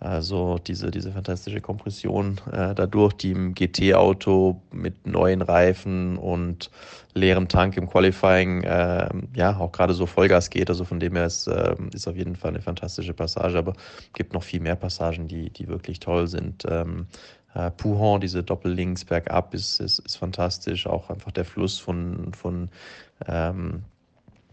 also 0.00 0.58
diese, 0.58 0.90
diese 0.92 1.10
fantastische 1.10 1.60
Kompression 1.60 2.40
äh, 2.52 2.72
dadurch, 2.74 3.14
die 3.14 3.32
im 3.32 3.54
GT-Auto 3.54 4.62
mit 4.70 5.06
neuen 5.06 5.42
Reifen 5.42 6.16
und 6.18 6.70
leerem 7.14 7.48
Tank 7.48 7.76
im 7.76 7.88
Qualifying 7.88 8.62
äh, 8.62 9.08
ja 9.34 9.56
auch 9.58 9.72
gerade 9.72 9.94
so 9.94 10.06
Vollgas 10.06 10.50
geht. 10.50 10.70
Also 10.70 10.84
von 10.84 11.00
dem 11.00 11.16
her 11.16 11.26
ist, 11.26 11.48
äh, 11.48 11.74
ist 11.92 12.06
auf 12.06 12.16
jeden 12.16 12.36
Fall 12.36 12.50
eine 12.50 12.62
fantastische 12.62 13.12
Passage, 13.12 13.58
aber 13.58 13.72
es 13.72 14.12
gibt 14.12 14.34
noch 14.34 14.44
viel 14.44 14.60
mehr 14.60 14.76
Passagen, 14.76 15.26
die, 15.26 15.50
die 15.50 15.66
wirklich 15.66 15.98
toll 15.98 16.28
sind. 16.28 16.64
Ähm, 16.68 17.08
äh, 17.54 17.72
Pouhon, 17.72 18.20
diese 18.20 18.44
Doppellinks 18.44 19.04
bergab 19.04 19.52
ist, 19.52 19.80
ist, 19.80 19.98
ist 19.98 20.16
fantastisch. 20.16 20.86
Auch 20.86 21.10
einfach 21.10 21.32
der 21.32 21.44
Fluss 21.44 21.78
von, 21.80 22.32
von 22.34 22.68
ähm, 23.26 23.82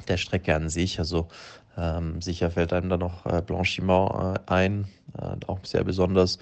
der 0.08 0.18
Strecke 0.18 0.56
an 0.56 0.70
sich. 0.70 0.98
Also 0.98 1.28
ähm, 1.78 2.22
sicher 2.22 2.52
fällt 2.52 2.74
einem 2.74 2.90
da 2.90 2.98
noch 2.98 3.26
äh, 3.26 3.42
Blanchiment 3.42 4.12
äh, 4.12 4.40
ein, 4.52 4.88
auch 5.48 5.60
sehr 5.64 5.84
besonders. 5.84 6.38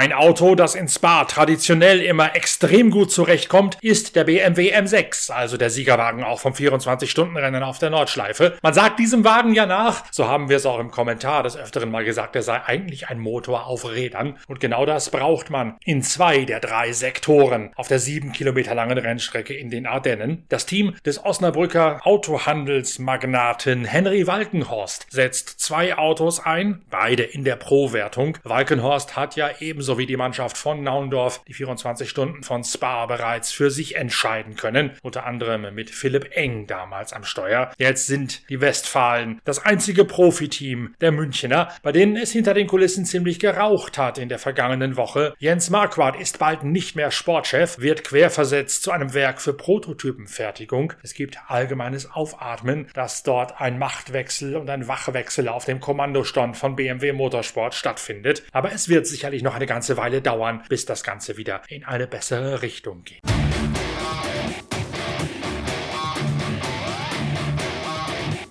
Ein 0.00 0.14
Auto, 0.14 0.54
das 0.54 0.76
in 0.76 0.88
Spa 0.88 1.26
traditionell 1.26 2.00
immer 2.00 2.34
extrem 2.34 2.90
gut 2.90 3.12
zurechtkommt, 3.12 3.76
ist 3.82 4.16
der 4.16 4.24
BMW 4.24 4.74
M6, 4.74 5.30
also 5.30 5.58
der 5.58 5.68
Siegerwagen 5.68 6.24
auch 6.24 6.40
vom 6.40 6.54
24-Stunden-Rennen 6.54 7.62
auf 7.62 7.78
der 7.78 7.90
Nordschleife. 7.90 8.56
Man 8.62 8.72
sagt 8.72 8.98
diesem 8.98 9.24
Wagen 9.24 9.52
ja 9.52 9.66
nach, 9.66 10.04
so 10.10 10.26
haben 10.26 10.48
wir 10.48 10.56
es 10.56 10.64
auch 10.64 10.78
im 10.78 10.90
Kommentar 10.90 11.42
des 11.42 11.54
Öfteren 11.54 11.90
mal 11.90 12.02
gesagt, 12.02 12.34
er 12.34 12.40
sei 12.40 12.62
eigentlich 12.64 13.10
ein 13.10 13.18
Motor 13.18 13.66
auf 13.66 13.92
Rädern. 13.92 14.38
Und 14.48 14.58
genau 14.58 14.86
das 14.86 15.10
braucht 15.10 15.50
man 15.50 15.76
in 15.84 16.02
zwei 16.02 16.46
der 16.46 16.60
drei 16.60 16.92
Sektoren 16.92 17.68
auf 17.76 17.88
der 17.88 17.98
sieben 17.98 18.32
Kilometer 18.32 18.74
langen 18.74 18.96
Rennstrecke 18.96 19.52
in 19.52 19.68
den 19.68 19.86
Ardennen. 19.86 20.46
Das 20.48 20.64
Team 20.64 20.94
des 21.04 21.22
Osnabrücker 21.22 22.00
Autohandelsmagnaten 22.04 23.84
Henry 23.84 24.26
Walkenhorst 24.26 25.08
setzt 25.10 25.60
zwei 25.60 25.98
Autos 25.98 26.40
ein, 26.40 26.80
beide 26.88 27.22
in 27.24 27.44
der 27.44 27.56
Pro-Wertung. 27.56 28.38
Walkenhorst 28.44 29.14
hat 29.14 29.36
ja 29.36 29.50
ebenso 29.60 29.89
sowie 29.90 30.06
die 30.06 30.16
Mannschaft 30.16 30.56
von 30.56 30.84
Naundorf 30.84 31.42
die 31.48 31.52
24 31.52 32.08
Stunden 32.08 32.44
von 32.44 32.62
Spa 32.62 33.06
bereits 33.06 33.50
für 33.50 33.72
sich 33.72 33.96
entscheiden 33.96 34.54
können, 34.54 34.92
unter 35.02 35.26
anderem 35.26 35.74
mit 35.74 35.90
Philipp 35.90 36.30
Eng 36.36 36.68
damals 36.68 37.12
am 37.12 37.24
Steuer. 37.24 37.72
Jetzt 37.76 38.06
sind 38.06 38.48
die 38.48 38.60
Westfalen 38.60 39.40
das 39.44 39.58
einzige 39.64 40.04
Profiteam 40.04 40.94
der 41.00 41.10
Münchner, 41.10 41.70
bei 41.82 41.90
denen 41.90 42.14
es 42.14 42.30
hinter 42.30 42.54
den 42.54 42.68
Kulissen 42.68 43.04
ziemlich 43.04 43.40
geraucht 43.40 43.98
hat 43.98 44.16
in 44.16 44.28
der 44.28 44.38
vergangenen 44.38 44.96
Woche. 44.96 45.34
Jens 45.40 45.70
Marquardt 45.70 46.20
ist 46.20 46.38
bald 46.38 46.62
nicht 46.62 46.94
mehr 46.94 47.10
Sportchef, 47.10 47.80
wird 47.80 48.04
querversetzt 48.04 48.84
zu 48.84 48.92
einem 48.92 49.12
Werk 49.12 49.42
für 49.42 49.54
Prototypenfertigung. 49.54 50.92
Es 51.02 51.14
gibt 51.14 51.36
allgemeines 51.48 52.12
Aufatmen, 52.12 52.86
dass 52.94 53.24
dort 53.24 53.60
ein 53.60 53.80
Machtwechsel 53.80 54.54
und 54.54 54.70
ein 54.70 54.86
Wachwechsel 54.86 55.48
auf 55.48 55.64
dem 55.64 55.80
Kommandostand 55.80 56.56
von 56.56 56.76
BMW 56.76 57.12
Motorsport 57.12 57.74
stattfindet. 57.74 58.44
Aber 58.52 58.70
es 58.70 58.88
wird 58.88 59.08
sicherlich 59.08 59.42
noch 59.42 59.56
eine 59.56 59.66
ganze 59.66 59.79
ganze 59.80 59.96
Weile 59.96 60.20
dauern, 60.20 60.62
bis 60.68 60.84
das 60.84 61.02
Ganze 61.02 61.38
wieder 61.38 61.62
in 61.68 61.84
eine 61.84 62.06
bessere 62.06 62.60
Richtung 62.60 63.02
geht. 63.02 63.22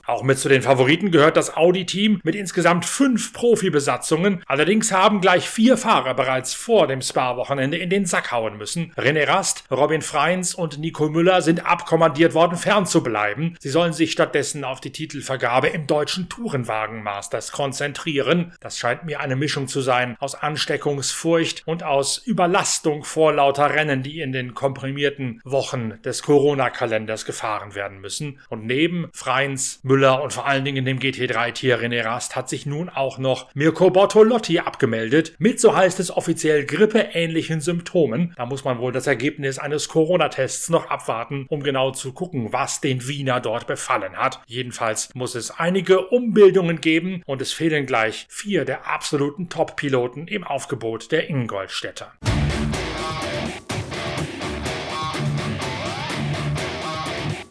Auch 0.09 0.23
mit 0.23 0.39
zu 0.39 0.49
den 0.49 0.63
Favoriten 0.63 1.11
gehört 1.11 1.37
das 1.37 1.55
Audi-Team 1.55 2.19
mit 2.23 2.33
insgesamt 2.33 2.83
fünf 2.83 3.31
Profibesatzungen. 3.31 4.41
Allerdings 4.47 4.91
haben 4.91 5.21
gleich 5.21 5.47
vier 5.47 5.77
Fahrer 5.77 6.15
bereits 6.15 6.55
vor 6.55 6.87
dem 6.87 7.03
Spa-Wochenende 7.03 7.77
in 7.77 7.91
den 7.91 8.07
Sack 8.07 8.31
hauen 8.31 8.57
müssen. 8.57 8.91
René 8.97 9.27
Rast, 9.27 9.65
Robin 9.69 10.01
Freins 10.01 10.55
und 10.55 10.79
Nico 10.79 11.09
Müller 11.09 11.43
sind 11.43 11.63
abkommandiert 11.63 12.33
worden, 12.33 12.57
fernzubleiben. 12.57 13.55
Sie 13.59 13.69
sollen 13.69 13.93
sich 13.93 14.11
stattdessen 14.11 14.63
auf 14.63 14.81
die 14.81 14.91
Titelvergabe 14.91 15.67
im 15.67 15.85
deutschen 15.85 16.27
Tourenwagen-Masters 16.27 17.51
konzentrieren. 17.51 18.53
Das 18.61 18.79
scheint 18.79 19.05
mir 19.05 19.19
eine 19.19 19.35
Mischung 19.35 19.67
zu 19.67 19.81
sein 19.81 20.15
aus 20.19 20.33
Ansteckungsfurcht 20.33 21.61
und 21.67 21.83
aus 21.83 22.17
Überlastung 22.17 23.03
vor 23.03 23.31
lauter 23.31 23.75
Rennen, 23.75 24.01
die 24.01 24.21
in 24.21 24.31
den 24.31 24.55
komprimierten 24.55 25.39
Wochen 25.43 26.01
des 26.01 26.23
Corona-Kalenders 26.23 27.25
gefahren 27.25 27.75
werden 27.75 28.01
müssen. 28.01 28.39
Und 28.49 28.65
neben 28.65 29.07
Freins, 29.13 29.79
Müller 29.83 29.98
Müller 29.99 30.23
und 30.23 30.31
vor 30.31 30.47
allen 30.47 30.63
Dingen 30.63 30.85
dem 30.85 30.97
GT3-Tier 30.97 31.77
René 31.81 32.05
Rast 32.05 32.37
hat 32.37 32.47
sich 32.47 32.65
nun 32.65 32.87
auch 32.87 33.17
noch 33.17 33.53
Mirko 33.53 33.89
Bortolotti 33.89 34.59
abgemeldet, 34.59 35.33
mit, 35.39 35.59
so 35.59 35.75
heißt 35.75 35.99
es 35.99 36.09
offiziell, 36.09 36.65
grippeähnlichen 36.65 37.59
Symptomen. 37.59 38.33
Da 38.37 38.45
muss 38.45 38.63
man 38.63 38.79
wohl 38.79 38.93
das 38.93 39.07
Ergebnis 39.07 39.59
eines 39.59 39.89
Corona-Tests 39.89 40.69
noch 40.69 40.89
abwarten, 40.89 41.47
um 41.49 41.63
genau 41.63 41.91
zu 41.91 42.13
gucken, 42.13 42.53
was 42.53 42.79
den 42.79 43.09
Wiener 43.09 43.41
dort 43.41 43.67
befallen 43.67 44.15
hat. 44.15 44.39
Jedenfalls 44.47 45.13
muss 45.15 45.35
es 45.35 45.51
einige 45.51 46.07
Umbildungen 46.07 46.79
geben 46.79 47.21
und 47.25 47.41
es 47.41 47.51
fehlen 47.51 47.85
gleich 47.85 48.25
vier 48.29 48.63
der 48.63 48.87
absoluten 48.87 49.49
Top-Piloten 49.49 50.29
im 50.29 50.45
Aufgebot 50.45 51.11
der 51.11 51.29
Ingolstädter. 51.29 52.13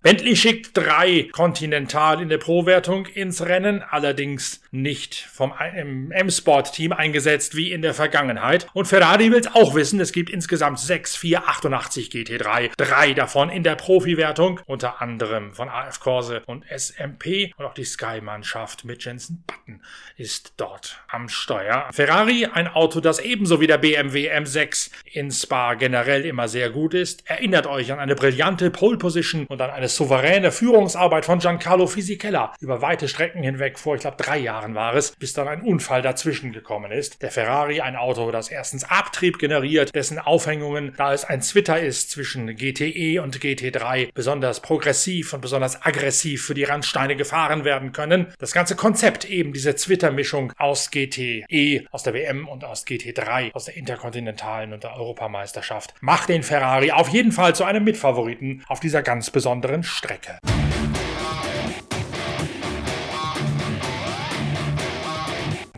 Bentley 0.09 0.37
schickt 0.37 0.71
drei 0.75 1.29
Continental 1.33 2.23
in 2.23 2.31
der 2.31 2.39
Pro-Wertung 2.39 3.05
ins 3.05 3.45
Rennen, 3.45 3.83
allerdings 3.83 4.63
nicht 4.71 5.15
vom 5.15 5.53
M-Sport-Team 5.53 6.93
eingesetzt 6.93 7.55
wie 7.55 7.73
in 7.73 7.83
der 7.83 7.93
Vergangenheit. 7.93 8.69
Und 8.73 8.87
Ferrari 8.87 9.31
will 9.31 9.41
es 9.41 9.55
auch 9.55 9.75
wissen, 9.75 10.01
es 10.01 10.13
gibt 10.13 10.31
insgesamt 10.31 10.79
sechs 10.79 11.15
488 11.15 12.09
GT3, 12.09 12.71
drei 12.79 13.13
davon 13.13 13.51
in 13.51 13.63
der 13.63 13.75
Profi-Wertung, 13.75 14.61
unter 14.65 15.03
anderem 15.03 15.53
von 15.53 15.69
AF 15.69 16.01
Corse 16.01 16.43
und 16.47 16.65
SMP 16.75 17.53
und 17.59 17.67
auch 17.67 17.75
die 17.75 17.85
Sky-Mannschaft 17.85 18.87
mit 18.87 19.05
Jensen 19.05 19.45
Button 19.47 19.83
ist 20.17 20.55
dort 20.57 21.03
am 21.09 21.29
Steuer. 21.29 21.87
Ferrari, 21.93 22.47
ein 22.47 22.69
Auto, 22.69 23.01
das 23.01 23.19
ebenso 23.19 23.61
wie 23.61 23.67
der 23.67 23.77
BMW 23.77 24.31
M6 24.33 24.91
in 25.13 25.31
Spa 25.31 25.75
generell 25.75 26.25
immer 26.25 26.49
sehr 26.49 26.71
gut 26.71 26.95
ist, 26.95 27.29
erinnert 27.29 27.67
euch 27.67 27.93
an 27.93 27.99
eine 27.99 28.15
brillante 28.15 28.71
Pole-Position 28.71 29.47
und 29.47 29.61
an 29.61 29.69
eine 29.69 29.89
souveräne 29.99 30.53
Führungsarbeit 30.53 31.25
von 31.25 31.41
Giancarlo 31.41 31.89
Fisichella 31.89 32.55
über 32.61 32.81
weite 32.81 33.09
Strecken 33.09 33.43
hinweg 33.43 33.81
vor, 33.81 33.97
ich 33.97 34.03
glaube, 34.03 34.17
drei 34.17 34.39
Jahren 34.39 34.77
war 34.77 34.95
es, 34.95 35.11
bis 35.11 35.33
dann 35.33 35.49
ein 35.49 35.61
Unfall 35.61 36.03
dazwischen 36.03 36.53
gekommen 36.53 36.93
ist. 36.93 37.21
Der 37.21 37.33
Ferrari, 37.33 37.81
ein 37.81 37.97
Auto, 37.97 38.31
das 38.31 38.49
erstens 38.49 38.85
Abtrieb 38.85 39.41
generiert, 39.41 39.93
dessen 39.97 40.21
Aufhängungen, 40.21 40.95
da 40.97 41.13
es 41.13 41.25
ein 41.25 41.43
Zwitter 41.43 41.81
ist 41.81 42.13
zwischen 42.13 42.55
GTE 42.55 43.21
und 43.21 43.39
GT3, 43.39 44.11
besonders 44.15 44.61
progressiv 44.61 45.33
und 45.33 45.41
besonders 45.41 45.85
aggressiv 45.85 46.47
für 46.47 46.55
die 46.55 46.65
Randsteine 46.65 47.17
gefahren 47.17 47.65
werden 47.65 47.93
können. 47.93 48.29
Das 48.39 48.53
ganze 48.53 48.77
Konzept 48.77 49.25
eben 49.25 49.53
diese 49.53 49.75
Zwitter-Mischung 49.75 50.53
aus 50.59 50.93
GTE, 50.93 51.87
aus 51.91 52.05
der 52.05 52.15
WM 52.15 52.47
und 52.47 52.65
aus 52.65 52.87
GT3, 52.87 53.53
aus 53.53 53.65
der 53.65 53.77
Interkontinentalen 53.77 54.73
und 54.73 54.85
der 54.85 54.95
Europameisterschaft, 54.95 55.93
macht 56.01 56.29
den 56.29 56.45
Ferrari 56.45 56.93
auf 56.93 57.09
jeden 57.09 57.33
Fall 57.33 57.57
zu 57.57 57.65
einem 57.65 57.83
Mitfavoriten 57.83 58.63
auf 58.69 58.79
dieser 58.79 59.03
ganz 59.03 59.31
besonderen 59.31 59.78
Strecke. 59.83 60.39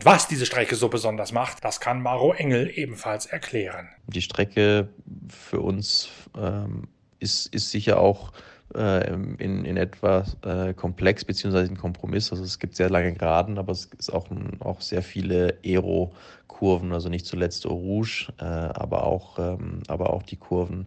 Was 0.02 0.26
diese 0.26 0.46
Strecke 0.46 0.76
so 0.76 0.88
besonders 0.88 1.32
macht, 1.32 1.62
das 1.62 1.78
kann 1.78 2.00
Maro 2.00 2.32
Engel 2.32 2.70
ebenfalls 2.74 3.26
erklären. 3.26 3.88
Die 4.06 4.22
Strecke 4.22 4.88
für 5.28 5.60
uns 5.60 6.08
ähm, 6.38 6.88
ist, 7.18 7.54
ist 7.54 7.70
sicher 7.70 8.00
auch 8.00 8.32
äh, 8.74 9.12
in, 9.12 9.64
in 9.64 9.76
etwa 9.76 10.24
äh, 10.42 10.72
komplex 10.72 11.24
beziehungsweise 11.24 11.70
ein 11.70 11.76
Kompromiss. 11.76 12.30
Also 12.30 12.44
es 12.44 12.58
gibt 12.58 12.76
sehr 12.76 12.88
lange 12.88 13.12
Geraden, 13.12 13.58
aber 13.58 13.72
es 13.72 13.90
ist 13.98 14.10
auch, 14.10 14.26
auch 14.60 14.80
sehr 14.80 15.02
viele 15.02 15.58
Aero-Kurven, 15.64 16.92
also 16.92 17.10
nicht 17.10 17.26
zuletzt 17.26 17.66
Eau 17.66 17.74
Rouge, 17.74 18.28
äh, 18.38 18.44
aber, 18.44 19.04
auch, 19.04 19.38
ähm, 19.38 19.82
aber 19.88 20.14
auch 20.14 20.22
die 20.22 20.36
Kurven 20.36 20.86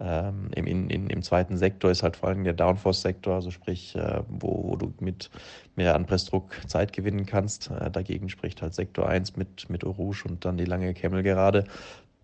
ähm, 0.00 0.50
im, 0.54 0.66
in, 0.66 1.08
im 1.08 1.22
zweiten 1.22 1.56
Sektor 1.56 1.90
ist 1.90 2.02
halt 2.02 2.16
vor 2.16 2.28
allem 2.28 2.44
der 2.44 2.52
Downforce-Sektor, 2.52 3.34
also 3.34 3.50
sprich, 3.50 3.94
äh, 3.96 4.22
wo, 4.28 4.70
wo 4.70 4.76
du 4.76 4.92
mit 5.00 5.30
mehr 5.74 5.94
Anpressdruck 5.94 6.50
Zeit 6.66 6.92
gewinnen 6.92 7.26
kannst. 7.26 7.70
Äh, 7.70 7.90
dagegen 7.90 8.28
spricht 8.28 8.62
halt 8.62 8.74
Sektor 8.74 9.08
1 9.08 9.36
mit, 9.36 9.70
mit 9.70 9.84
Eau 9.84 9.90
Rouge 9.90 10.24
und 10.28 10.44
dann 10.44 10.56
die 10.56 10.64
lange 10.64 10.92
Camel 10.94 11.22
gerade. 11.22 11.64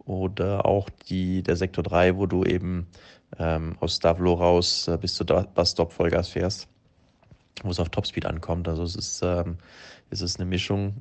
Oder 0.05 0.67
auch 0.67 0.91
die, 1.09 1.43
der 1.43 1.57
Sektor 1.57 1.85
3, 1.85 2.17
wo 2.17 2.27
du 2.27 2.45
eben 2.45 2.89
ähm, 3.39 3.77
aus 3.81 3.97
Stavlo 3.97 4.35
raus 4.35 4.89
äh, 4.89 4.99
bis 4.99 5.15
zu 5.15 5.25
Bus-Stop 5.25 5.93
Vollgas 5.93 6.29
fährst, 6.29 6.69
wo 7.63 7.71
es 7.71 7.81
auf 7.81 7.89
Topspeed 7.89 8.27
ankommt. 8.27 8.69
Also 8.69 8.83
es 8.83 8.97
ist, 8.97 9.23
ähm, 9.23 9.57
es 10.11 10.21
ist 10.21 10.39
eine 10.39 10.49
Mischung. 10.49 10.95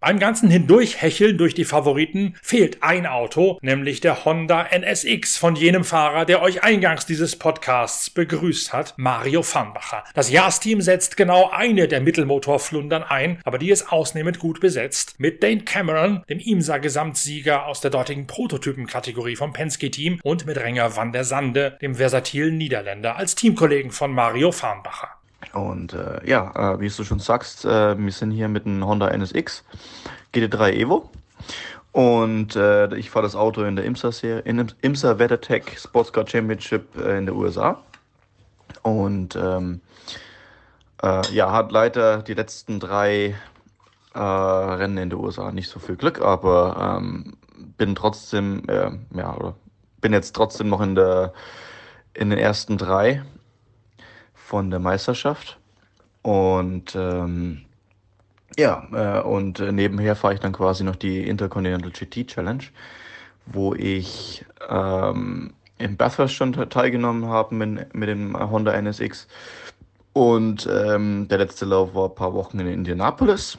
Beim 0.00 0.20
ganzen 0.20 0.48
Hindurchhecheln 0.48 1.38
durch 1.38 1.54
die 1.54 1.64
Favoriten 1.64 2.34
fehlt 2.40 2.84
ein 2.84 3.04
Auto, 3.04 3.58
nämlich 3.62 4.00
der 4.00 4.24
Honda 4.24 4.66
NSX 4.70 5.36
von 5.36 5.56
jenem 5.56 5.82
Fahrer, 5.82 6.24
der 6.24 6.40
euch 6.40 6.62
eingangs 6.62 7.04
dieses 7.04 7.34
Podcasts 7.36 8.08
begrüßt 8.10 8.72
hat, 8.72 8.94
Mario 8.96 9.42
Farnbacher. 9.42 10.04
Das 10.14 10.30
Jahrs-Team 10.30 10.82
setzt 10.82 11.16
genau 11.16 11.50
eine 11.50 11.88
der 11.88 12.00
Mittelmotorflundern 12.00 13.02
ein, 13.02 13.40
aber 13.44 13.58
die 13.58 13.70
ist 13.70 13.90
ausnehmend 13.90 14.38
gut 14.38 14.60
besetzt, 14.60 15.16
mit 15.18 15.42
Dane 15.42 15.62
Cameron, 15.62 16.22
dem 16.28 16.38
IMSA-Gesamtsieger 16.38 17.66
aus 17.66 17.80
der 17.80 17.90
dortigen 17.90 18.28
Prototypenkategorie 18.28 19.34
vom 19.34 19.52
Penske-Team 19.52 20.20
und 20.22 20.46
mit 20.46 20.58
Renger 20.58 20.96
van 20.96 21.12
der 21.12 21.24
Sande, 21.24 21.76
dem 21.82 21.96
versatilen 21.96 22.56
Niederländer, 22.56 23.16
als 23.16 23.34
Teamkollegen 23.34 23.90
von 23.90 24.12
Mario 24.12 24.52
Farnbacher. 24.52 25.17
Und 25.52 25.92
äh, 25.92 26.28
ja, 26.28 26.74
äh, 26.74 26.80
wie 26.80 26.88
du 26.88 27.04
schon 27.04 27.20
sagst, 27.20 27.64
äh, 27.64 27.98
wir 27.98 28.12
sind 28.12 28.32
hier 28.32 28.48
mit 28.48 28.66
einem 28.66 28.84
Honda 28.84 29.08
NSX 29.08 29.64
GT3 30.34 30.72
Evo. 30.72 31.10
Und 31.92 32.54
äh, 32.56 32.94
ich 32.96 33.10
fahre 33.10 33.24
das 33.24 33.34
Auto 33.34 33.62
in 33.62 33.76
der 33.76 33.84
IMSA-Serie, 33.84 34.40
in 34.40 34.72
IMSA 34.82 35.18
WeatherTech 35.18 35.78
Sports 35.78 36.12
Car 36.12 36.26
Championship 36.26 36.96
äh, 36.96 37.18
in 37.18 37.26
der 37.26 37.34
USA. 37.34 37.80
Und 38.82 39.36
ähm, 39.36 39.80
äh, 41.02 41.22
ja, 41.32 41.52
hat 41.52 41.72
leider 41.72 42.22
die 42.22 42.34
letzten 42.34 42.80
drei 42.80 43.36
Rennen 44.14 44.96
in 44.96 45.10
der 45.10 45.20
USA 45.20 45.52
nicht 45.52 45.68
so 45.68 45.78
viel 45.78 45.94
Glück, 45.94 46.20
aber 46.20 46.98
ähm, 46.98 47.36
bin 47.76 47.94
trotzdem, 47.94 48.62
ja, 49.14 49.36
oder 49.36 49.54
bin 50.00 50.12
jetzt 50.12 50.34
trotzdem 50.34 50.70
noch 50.70 50.80
in 50.80 50.96
der 50.96 51.32
in 52.14 52.30
den 52.30 52.38
ersten 52.38 52.78
drei 52.78 53.22
von 54.48 54.70
der 54.70 54.80
Meisterschaft. 54.80 55.58
Und 56.22 56.96
ähm, 56.96 57.66
ja, 58.56 58.88
äh, 58.92 59.20
und 59.20 59.60
nebenher 59.60 60.16
fahre 60.16 60.34
ich 60.34 60.40
dann 60.40 60.52
quasi 60.52 60.84
noch 60.84 60.96
die 60.96 61.28
Intercontinental 61.28 61.90
GT 61.90 62.26
Challenge, 62.26 62.64
wo 63.44 63.74
ich 63.74 64.46
ähm, 64.70 65.52
in 65.76 65.98
Bathurst 65.98 66.34
schon 66.34 66.54
teilgenommen 66.70 67.26
habe 67.26 67.54
mit, 67.54 67.94
mit 67.94 68.08
dem 68.08 68.34
Honda 68.38 68.72
NSX. 68.72 69.28
Und 70.14 70.66
ähm, 70.66 71.28
der 71.28 71.38
letzte 71.38 71.66
Lauf 71.66 71.94
war 71.94 72.08
ein 72.08 72.14
paar 72.14 72.32
Wochen 72.32 72.58
in 72.58 72.68
Indianapolis, 72.68 73.58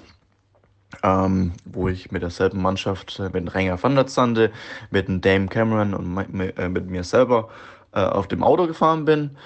ähm, 1.04 1.54
wo 1.66 1.88
ich 1.88 2.12
mit 2.12 2.24
derselben 2.24 2.64
Mannschaft, 2.64 3.20
äh, 3.20 3.30
mit 3.32 3.54
Renger 3.54 3.82
van 3.82 3.94
der 3.96 4.08
Zande, 4.08 4.52
mit 4.90 5.08
dem 5.08 5.22
Dame 5.22 5.48
Cameron 5.48 5.94
und 5.94 6.34
mit, 6.34 6.58
äh, 6.58 6.68
mit 6.68 6.88
mir 6.88 7.04
selber 7.04 7.50
äh, 7.94 8.02
auf 8.02 8.28
dem 8.28 8.44
Auto 8.44 8.66
gefahren 8.66 9.06
bin. 9.06 9.38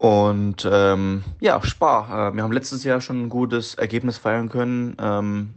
Und 0.00 0.66
ähm, 0.70 1.24
ja, 1.40 1.62
Spar. 1.62 2.30
Äh, 2.30 2.34
wir 2.34 2.42
haben 2.42 2.52
letztes 2.52 2.84
Jahr 2.84 3.02
schon 3.02 3.24
ein 3.24 3.28
gutes 3.28 3.74
Ergebnis 3.74 4.16
feiern 4.16 4.48
können. 4.48 4.96
Ähm, 4.98 5.50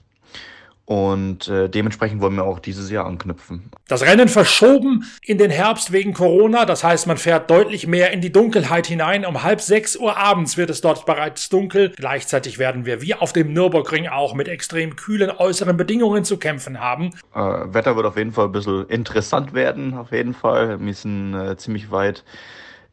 und 0.83 1.47
äh, 1.47 1.69
dementsprechend 1.69 2.19
wollen 2.19 2.35
wir 2.35 2.43
auch 2.43 2.59
dieses 2.59 2.91
Jahr 2.91 3.05
anknüpfen. 3.05 3.71
Das 3.87 4.01
Rennen 4.01 4.27
verschoben 4.27 5.05
in 5.21 5.37
den 5.37 5.49
Herbst 5.49 5.93
wegen 5.93 6.11
Corona. 6.13 6.65
Das 6.65 6.83
heißt, 6.83 7.07
man 7.07 7.15
fährt 7.15 7.49
deutlich 7.49 7.87
mehr 7.87 8.11
in 8.11 8.19
die 8.19 8.33
Dunkelheit 8.33 8.85
hinein. 8.85 9.25
Um 9.25 9.43
halb 9.43 9.61
sechs 9.61 9.95
Uhr 9.95 10.17
abends 10.17 10.57
wird 10.57 10.69
es 10.69 10.81
dort 10.81 11.05
bereits 11.05 11.47
dunkel. 11.47 11.93
Gleichzeitig 11.95 12.59
werden 12.59 12.85
wir 12.85 13.01
wie 13.01 13.15
auf 13.15 13.31
dem 13.31 13.53
Nürburgring 13.53 14.09
auch 14.09 14.33
mit 14.33 14.49
extrem 14.49 14.97
kühlen 14.97 15.31
äußeren 15.31 15.77
Bedingungen 15.77 16.25
zu 16.25 16.35
kämpfen 16.35 16.81
haben. 16.81 17.11
Äh, 17.33 17.39
Wetter 17.39 17.95
wird 17.95 18.05
auf 18.05 18.17
jeden 18.17 18.33
Fall 18.33 18.47
ein 18.47 18.51
bisschen 18.51 18.89
interessant 18.89 19.53
werden. 19.53 19.93
Auf 19.93 20.11
jeden 20.11 20.33
Fall. 20.33 20.81
Wir 20.81 20.93
sind 20.93 21.33
äh, 21.33 21.55
ziemlich 21.55 21.91
weit 21.91 22.25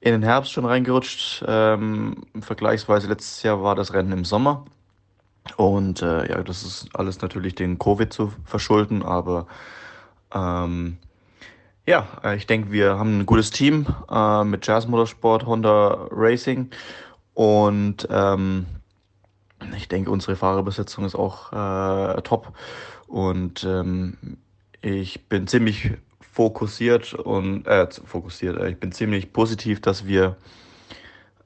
in 0.00 0.12
den 0.12 0.22
Herbst 0.22 0.52
schon 0.52 0.64
reingerutscht. 0.64 1.44
Ähm, 1.46 2.24
vergleichsweise 2.40 3.08
letztes 3.08 3.42
Jahr 3.42 3.62
war 3.62 3.74
das 3.74 3.92
Rennen 3.92 4.12
im 4.12 4.24
Sommer. 4.24 4.64
Und 5.56 6.02
äh, 6.02 6.30
ja, 6.30 6.42
das 6.42 6.62
ist 6.62 6.88
alles 6.94 7.20
natürlich 7.20 7.54
den 7.54 7.78
Covid 7.78 8.12
zu 8.12 8.32
verschulden, 8.44 9.02
aber 9.02 9.46
ähm, 10.34 10.98
ja, 11.86 12.06
äh, 12.22 12.36
ich 12.36 12.46
denke, 12.46 12.70
wir 12.72 12.98
haben 12.98 13.20
ein 13.20 13.26
gutes 13.26 13.50
Team 13.50 13.86
äh, 14.10 14.44
mit 14.44 14.66
Jazz 14.66 14.86
Motorsport, 14.86 15.46
Honda 15.46 16.08
Racing 16.10 16.70
und 17.34 18.06
ähm, 18.10 18.66
ich 19.76 19.88
denke, 19.88 20.10
unsere 20.10 20.36
Fahrerbesetzung 20.36 21.04
ist 21.04 21.14
auch 21.14 21.52
äh, 21.52 22.22
top 22.22 22.52
und 23.06 23.64
ähm, 23.64 24.16
ich 24.82 25.28
bin 25.28 25.46
ziemlich 25.46 25.92
fokussiert 26.40 27.12
und 27.12 27.66
äh, 27.66 27.86
fokussiert. 28.06 28.58
Ich 28.62 28.80
bin 28.80 28.92
ziemlich 28.92 29.30
positiv, 29.30 29.82
dass 29.82 30.06
wir, 30.06 30.38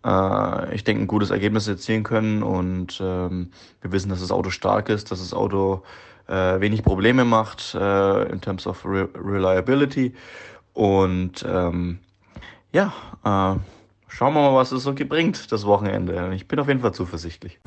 äh, 0.04 0.72
ich 0.72 0.84
denke, 0.84 1.02
ein 1.02 1.08
gutes 1.08 1.30
Ergebnis 1.30 1.66
erzielen 1.66 2.04
können 2.04 2.44
und 2.44 3.00
ähm, 3.02 3.50
wir 3.80 3.90
wissen, 3.90 4.08
dass 4.08 4.20
das 4.20 4.30
Auto 4.30 4.50
stark 4.50 4.88
ist, 4.90 5.10
dass 5.10 5.18
das 5.18 5.34
Auto 5.34 5.82
äh, 6.28 6.60
wenig 6.60 6.84
Probleme 6.84 7.24
macht 7.24 7.74
äh, 7.74 8.22
in 8.30 8.40
terms 8.40 8.68
of 8.68 8.84
Re 8.84 9.08
Reliability 9.16 10.14
und 10.74 11.44
ähm, 11.44 11.98
ja, 12.70 12.92
äh, 13.24 13.58
schauen 14.06 14.34
wir 14.34 14.42
mal, 14.42 14.54
was 14.54 14.70
es 14.70 14.84
so 14.84 14.94
bringt 14.94 15.50
das 15.50 15.66
Wochenende. 15.66 16.30
Ich 16.36 16.46
bin 16.46 16.60
auf 16.60 16.68
jeden 16.68 16.82
Fall 16.82 16.94
zuversichtlich. 16.94 17.58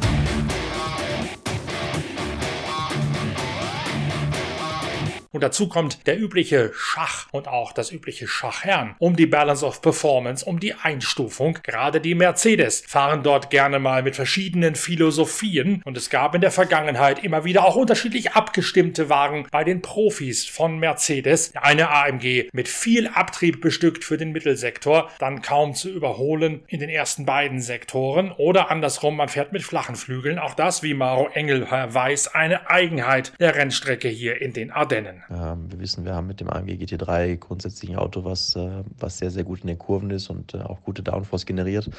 Und 5.32 5.42
dazu 5.42 5.70
kommt 5.70 6.08
der 6.08 6.20
übliche 6.20 6.72
Schach 6.74 7.28
und 7.32 7.48
auch 7.48 7.72
das 7.72 7.92
übliche 7.92 8.28
Schachherrn 8.28 8.96
um 9.00 9.16
die 9.16 9.26
Balance 9.26 9.66
of 9.66 9.82
Performance, 9.82 10.46
um 10.46 10.60
die 10.60 10.74
Einstufung. 10.74 11.60
Gerade 11.64 12.02
die 12.02 12.16
Mercedes 12.16 12.84
fahren 12.88 13.24
dort 13.24 13.50
gerne 13.50 13.80
mal 13.80 14.04
mit 14.04 14.16
verschiedenen 14.16 14.76
Philosophien 14.76 15.82
und 15.86 15.98
es 15.98 16.10
gab 16.10 16.36
in 16.36 16.42
der 16.42 16.52
Vergangenheit 16.52 17.24
immer 17.24 17.44
wieder 17.44 17.66
auch 17.66 17.76
unterschiedlich 17.76 18.34
abgestimmte 18.34 19.10
Wagen 19.10 19.48
bei 19.52 19.64
den 19.64 19.82
Profis 19.82 20.46
von 20.46 20.80
Mercedes. 20.80 21.52
Eine 21.56 21.90
AMG 21.90 22.50
mit 22.54 22.68
viel 22.68 23.08
Abtrieb 23.08 23.62
bestückt 23.62 24.04
für 24.04 24.18
den 24.18 24.32
Mittelsektor, 24.32 25.10
dann 25.20 25.42
kaum 25.42 25.74
zu 25.74 25.90
überholen 25.90 26.64
in 26.68 26.80
den 26.80 26.90
ersten 26.90 27.26
beiden 27.26 27.62
Sektoren 27.62 28.32
oder 28.32 28.72
andersrum, 28.72 29.18
man 29.18 29.30
fährt 29.30 29.54
mit 29.54 29.64
flachen 29.64 29.96
Flügeln. 29.96 30.40
Auch 30.40 30.54
das, 30.54 30.84
wie 30.84 30.94
Maro 30.94 31.30
Engel 31.34 31.68
weiß, 31.70 32.34
eine 32.36 32.70
Eigenheit 32.70 33.34
der 33.40 33.56
Rennstrecke 33.56 34.08
hier 34.08 34.42
in 34.42 34.54
den 34.54 34.72
Ardennen. 34.72 35.24
Ähm, 35.30 35.72
wir 35.72 35.80
wissen, 35.80 36.06
wir 36.06 36.16
haben 36.16 36.28
mit 36.28 36.40
dem 36.40 36.50
AMG 36.50 36.74
GT3 36.74 37.38
grundsätzlich 37.38 37.92
ein 37.92 37.98
Auto, 37.98 38.24
was, 38.24 38.56
äh, 38.56 38.84
was 38.98 39.18
sehr, 39.18 39.32
sehr 39.32 39.44
gut 39.44 39.62
in 39.62 39.68
den 39.68 39.80
Kurven 39.80 40.10
ist 40.12 40.30
und 40.30 40.54
äh, 40.54 40.60
auch 40.60 40.82
gute 40.84 41.04
Downforce 41.04 41.46
generiert. 41.46 41.90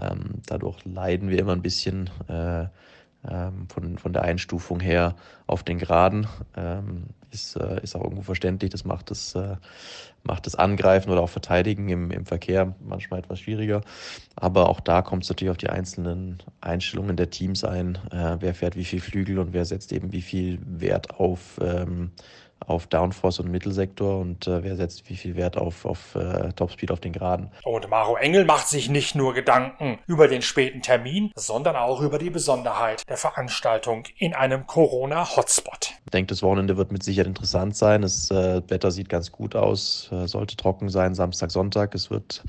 Ähm, 0.00 0.42
dadurch 0.46 0.84
leiden 0.84 1.28
wir 1.28 1.38
immer 1.38 1.52
ein 1.52 1.62
bisschen 1.62 2.10
äh, 2.28 2.66
ähm, 3.28 3.68
von, 3.68 3.98
von 3.98 4.12
der 4.12 4.22
Einstufung 4.22 4.80
her 4.80 5.16
auf 5.46 5.62
den 5.62 5.78
Geraden. 5.78 6.26
Ähm, 6.56 7.04
ist, 7.32 7.56
äh, 7.56 7.82
ist 7.82 7.96
auch 7.96 8.02
irgendwo 8.02 8.22
verständlich. 8.22 8.70
Das 8.70 8.84
macht 8.84 9.10
das, 9.10 9.34
äh, 9.34 9.56
macht 10.22 10.46
das 10.46 10.54
Angreifen 10.54 11.10
oder 11.10 11.22
auch 11.22 11.28
Verteidigen 11.28 11.88
im, 11.88 12.10
im 12.10 12.24
Verkehr 12.24 12.74
manchmal 12.84 13.20
etwas 13.20 13.40
schwieriger. 13.40 13.82
Aber 14.36 14.68
auch 14.68 14.80
da 14.80 15.02
kommt 15.02 15.24
es 15.24 15.28
natürlich 15.28 15.50
auf 15.50 15.56
die 15.56 15.70
einzelnen 15.70 16.42
Einstellungen 16.60 17.16
der 17.16 17.30
Teams 17.30 17.64
ein. 17.64 17.96
Äh, 18.10 18.36
wer 18.40 18.54
fährt 18.54 18.76
wie 18.76 18.84
viel 18.84 19.00
Flügel 19.00 19.38
und 19.38 19.52
wer 19.52 19.64
setzt 19.64 19.92
eben 19.92 20.12
wie 20.12 20.22
viel 20.22 20.58
Wert 20.64 21.18
auf, 21.18 21.58
ähm, 21.60 22.12
auf 22.64 22.86
Downforce 22.86 23.40
und 23.40 23.50
Mittelsektor 23.50 24.18
und 24.18 24.46
äh, 24.46 24.62
wer 24.62 24.76
setzt 24.76 25.08
wie 25.08 25.16
viel 25.16 25.36
Wert 25.36 25.56
auf, 25.56 25.84
auf 25.84 26.14
äh, 26.14 26.52
Topspeed 26.52 26.90
auf 26.90 27.00
den 27.00 27.12
Geraden. 27.12 27.50
Und 27.64 27.88
Maro 27.90 28.16
Engel 28.16 28.44
macht 28.44 28.68
sich 28.68 28.88
nicht 28.88 29.14
nur 29.14 29.34
Gedanken 29.34 29.98
über 30.06 30.26
den 30.28 30.42
späten 30.42 30.82
Termin, 30.82 31.32
sondern 31.34 31.76
auch 31.76 32.00
über 32.00 32.18
die 32.18 32.30
Besonderheit 32.30 33.08
der 33.08 33.16
Veranstaltung 33.16 34.04
in 34.16 34.34
einem 34.34 34.66
Corona-Hotspot. 34.66 35.92
Ich 36.04 36.10
denke, 36.10 36.28
das 36.28 36.42
Wochenende 36.42 36.76
wird 36.76 36.92
mit 36.92 37.02
Sicherheit 37.02 37.26
interessant 37.26 37.76
sein. 37.76 38.02
Das 38.02 38.30
äh, 38.30 38.62
Wetter 38.68 38.90
sieht 38.90 39.08
ganz 39.08 39.32
gut 39.32 39.54
aus, 39.54 40.10
äh, 40.12 40.26
sollte 40.26 40.56
trocken 40.56 40.88
sein, 40.88 41.14
Samstag, 41.14 41.50
Sonntag. 41.50 41.94
Es 41.94 42.10
wird 42.10 42.42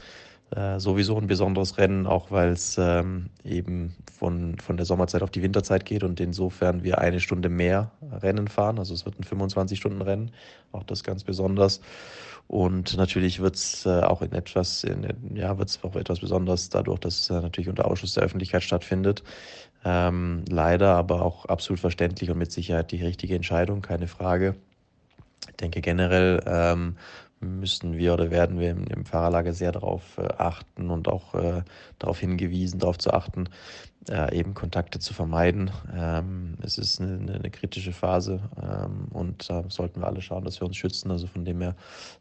äh, 0.55 0.79
sowieso 0.79 1.17
ein 1.17 1.27
besonderes 1.27 1.77
Rennen, 1.77 2.07
auch 2.07 2.31
weil 2.31 2.49
es 2.51 2.77
ähm, 2.77 3.29
eben 3.43 3.95
von, 4.17 4.57
von 4.59 4.77
der 4.77 4.85
Sommerzeit 4.85 5.21
auf 5.21 5.29
die 5.29 5.43
Winterzeit 5.43 5.85
geht 5.85 6.03
und 6.03 6.19
insofern 6.19 6.83
wir 6.83 6.97
eine 6.97 7.19
Stunde 7.19 7.49
mehr 7.49 7.91
Rennen 8.11 8.47
fahren. 8.47 8.79
Also 8.79 8.93
es 8.93 9.05
wird 9.05 9.15
ein 9.19 9.23
25-Stunden-Rennen, 9.23 10.31
auch 10.71 10.83
das 10.83 11.03
ganz 11.03 11.23
besonders. 11.23 11.81
Und 12.47 12.95
natürlich 12.97 13.39
wird 13.41 13.55
es 13.55 13.85
äh, 13.85 14.01
auch 14.01 14.21
in 14.21 14.31
etwas, 14.31 14.83
in, 14.83 15.05
ja, 15.35 15.57
wird 15.57 15.69
es 15.69 15.83
auch 15.83 15.95
etwas 15.95 16.19
besonders 16.19 16.69
dadurch, 16.69 16.99
dass 16.99 17.19
es 17.19 17.29
äh, 17.29 17.41
natürlich 17.41 17.69
unter 17.69 17.85
Ausschuss 17.85 18.13
der 18.13 18.23
Öffentlichkeit 18.23 18.63
stattfindet. 18.63 19.23
Ähm, 19.85 20.43
leider, 20.49 20.95
aber 20.95 21.21
auch 21.21 21.45
absolut 21.45 21.79
verständlich 21.79 22.31
und 22.31 22.37
mit 22.37 22.51
Sicherheit 22.51 22.91
die 22.91 23.03
richtige 23.03 23.35
Entscheidung, 23.35 23.81
keine 23.81 24.07
Frage. 24.07 24.55
Ich 25.47 25.55
denke 25.57 25.81
generell 25.81 26.41
ähm, 26.47 26.97
müssen 27.39 27.97
wir 27.97 28.13
oder 28.13 28.31
werden 28.31 28.59
wir 28.59 28.71
im, 28.71 28.85
im 28.87 29.05
Fahrerlager 29.05 29.53
sehr 29.53 29.71
darauf 29.71 30.17
äh, 30.17 30.27
achten 30.37 30.89
und 30.89 31.07
auch 31.07 31.35
äh, 31.35 31.63
darauf 31.99 32.19
hingewiesen, 32.19 32.79
darauf 32.79 32.97
zu 32.97 33.13
achten, 33.13 33.49
äh, 34.09 34.35
eben 34.37 34.53
Kontakte 34.53 34.99
zu 34.99 35.13
vermeiden. 35.13 35.71
Ähm, 35.95 36.55
es 36.61 36.77
ist 36.77 37.01
eine, 37.01 37.33
eine 37.33 37.49
kritische 37.49 37.91
Phase 37.91 38.39
ähm, 38.61 39.07
und 39.11 39.49
da 39.49 39.63
sollten 39.69 40.01
wir 40.01 40.07
alle 40.07 40.21
schauen, 40.21 40.43
dass 40.43 40.59
wir 40.59 40.67
uns 40.67 40.77
schützen. 40.77 41.11
Also 41.11 41.27
von 41.27 41.45
dem 41.45 41.61
her 41.61 41.75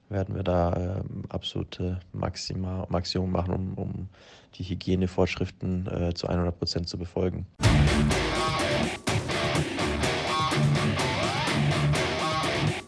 werden 0.08 0.34
wir 0.34 0.42
da 0.42 0.74
ähm, 0.76 1.24
absolute 1.28 2.00
Maxima, 2.12 2.86
Maximum 2.88 3.30
machen, 3.30 3.54
um, 3.54 3.74
um 3.74 4.08
die 4.54 4.64
Hygienevorschriften 4.64 5.86
äh, 5.86 6.14
zu 6.14 6.28
100 6.28 6.58
Prozent 6.58 6.88
zu 6.88 6.98
befolgen. 6.98 7.46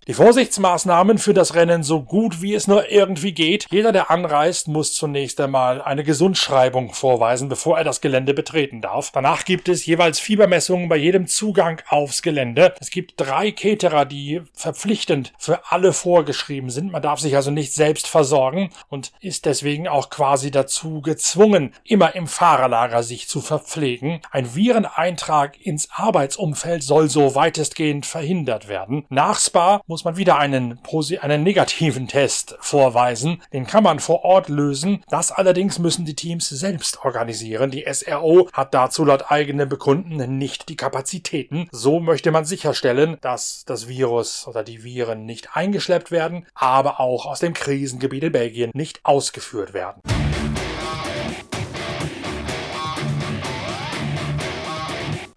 Die 0.09 0.15
Vorsichtsmaßnahmen 0.15 1.19
für 1.19 1.35
das 1.35 1.55
Rennen 1.55 1.83
so 1.83 2.01
gut 2.01 2.41
wie 2.41 2.55
es 2.55 2.67
nur 2.67 2.91
irgendwie 2.91 3.33
geht. 3.33 3.67
Jeder, 3.71 3.93
der 3.93 4.11
anreist, 4.11 4.67
muss 4.67 4.95
zunächst 4.95 5.39
einmal 5.39 5.83
eine 5.83 6.03
Gesundschreibung 6.03 6.95
vorweisen, 6.95 7.51
bevor 7.51 7.77
er 7.77 7.85
das 7.85 8.01
Gelände 8.01 8.33
betreten 8.33 8.81
darf. 8.81 9.11
Danach 9.13 9.45
gibt 9.45 9.69
es 9.69 9.85
jeweils 9.85 10.19
Fiebermessungen 10.19 10.89
bei 10.89 10.97
jedem 10.97 11.27
Zugang 11.27 11.83
aufs 11.91 12.23
Gelände. 12.23 12.73
Es 12.81 12.89
gibt 12.89 13.21
drei 13.21 13.53
Caterer, 13.53 14.07
die 14.07 14.41
verpflichtend 14.55 15.35
für 15.37 15.71
alle 15.71 15.93
vorgeschrieben 15.93 16.71
sind. 16.71 16.91
Man 16.91 17.03
darf 17.03 17.21
sich 17.21 17.37
also 17.37 17.51
nicht 17.51 17.75
selbst 17.75 18.07
versorgen 18.07 18.71
und 18.89 19.13
ist 19.21 19.45
deswegen 19.45 19.89
auch 19.89 20.09
quasi 20.09 20.51
dazu 20.51 21.03
gezwungen, 21.03 21.75
immer 21.85 22.15
im 22.15 22.29
Fahrerlager 22.29 23.03
sich 23.03 23.29
zu 23.29 23.43
verpflegen. 23.43 24.23
Ein 24.31 24.55
Vireneintrag 24.55 25.61
ins 25.61 25.91
Arbeitsumfeld 25.93 26.83
soll 26.83 27.11
so 27.11 27.35
weitestgehend 27.35 28.07
verhindert 28.07 28.69
werden. 28.69 29.05
Nach 29.11 29.39
Spa 29.39 29.83
muss 29.87 29.98
muss 29.99 30.05
man 30.05 30.17
wieder 30.17 30.39
einen, 30.39 30.79
einen 31.23 31.43
negativen 31.43 32.07
Test 32.07 32.57
vorweisen. 32.61 33.43
Den 33.53 33.67
kann 33.67 33.83
man 33.83 33.99
vor 33.99 34.25
Ort 34.25 34.49
lösen. 34.49 35.03
Das 35.11 35.33
allerdings 35.33 35.81
müssen 35.81 36.05
die 36.05 36.15
Teams 36.15 36.49
selbst 36.49 37.05
organisieren. 37.05 37.73
Die 37.73 37.85
SRO 37.93 38.49
hat 38.53 38.75
dazu 38.75 39.05
laut 39.05 39.33
eigenem 39.33 39.69
Bekunden 39.69 40.39
nicht 40.39 40.69
die 40.69 40.77
Kapazitäten. 40.77 41.69
So 41.73 41.99
möchte 41.99 42.31
man 42.31 42.45
sicherstellen, 42.45 43.17
dass 43.23 43.65
das 43.67 43.89
Virus 43.89 44.47
oder 44.47 44.63
die 44.63 44.85
Viren 44.85 45.27
nicht 45.27 45.57
eingeschleppt 45.57 46.13
werden, 46.13 46.47
aber 46.55 47.01
auch 47.01 47.27
aus 47.27 47.41
dem 47.41 47.53
Krisengebiet 47.53 48.23
in 48.23 48.31
Belgien 48.31 48.71
nicht 48.75 49.01
ausgeführt 49.03 49.75
werden. 49.75 50.01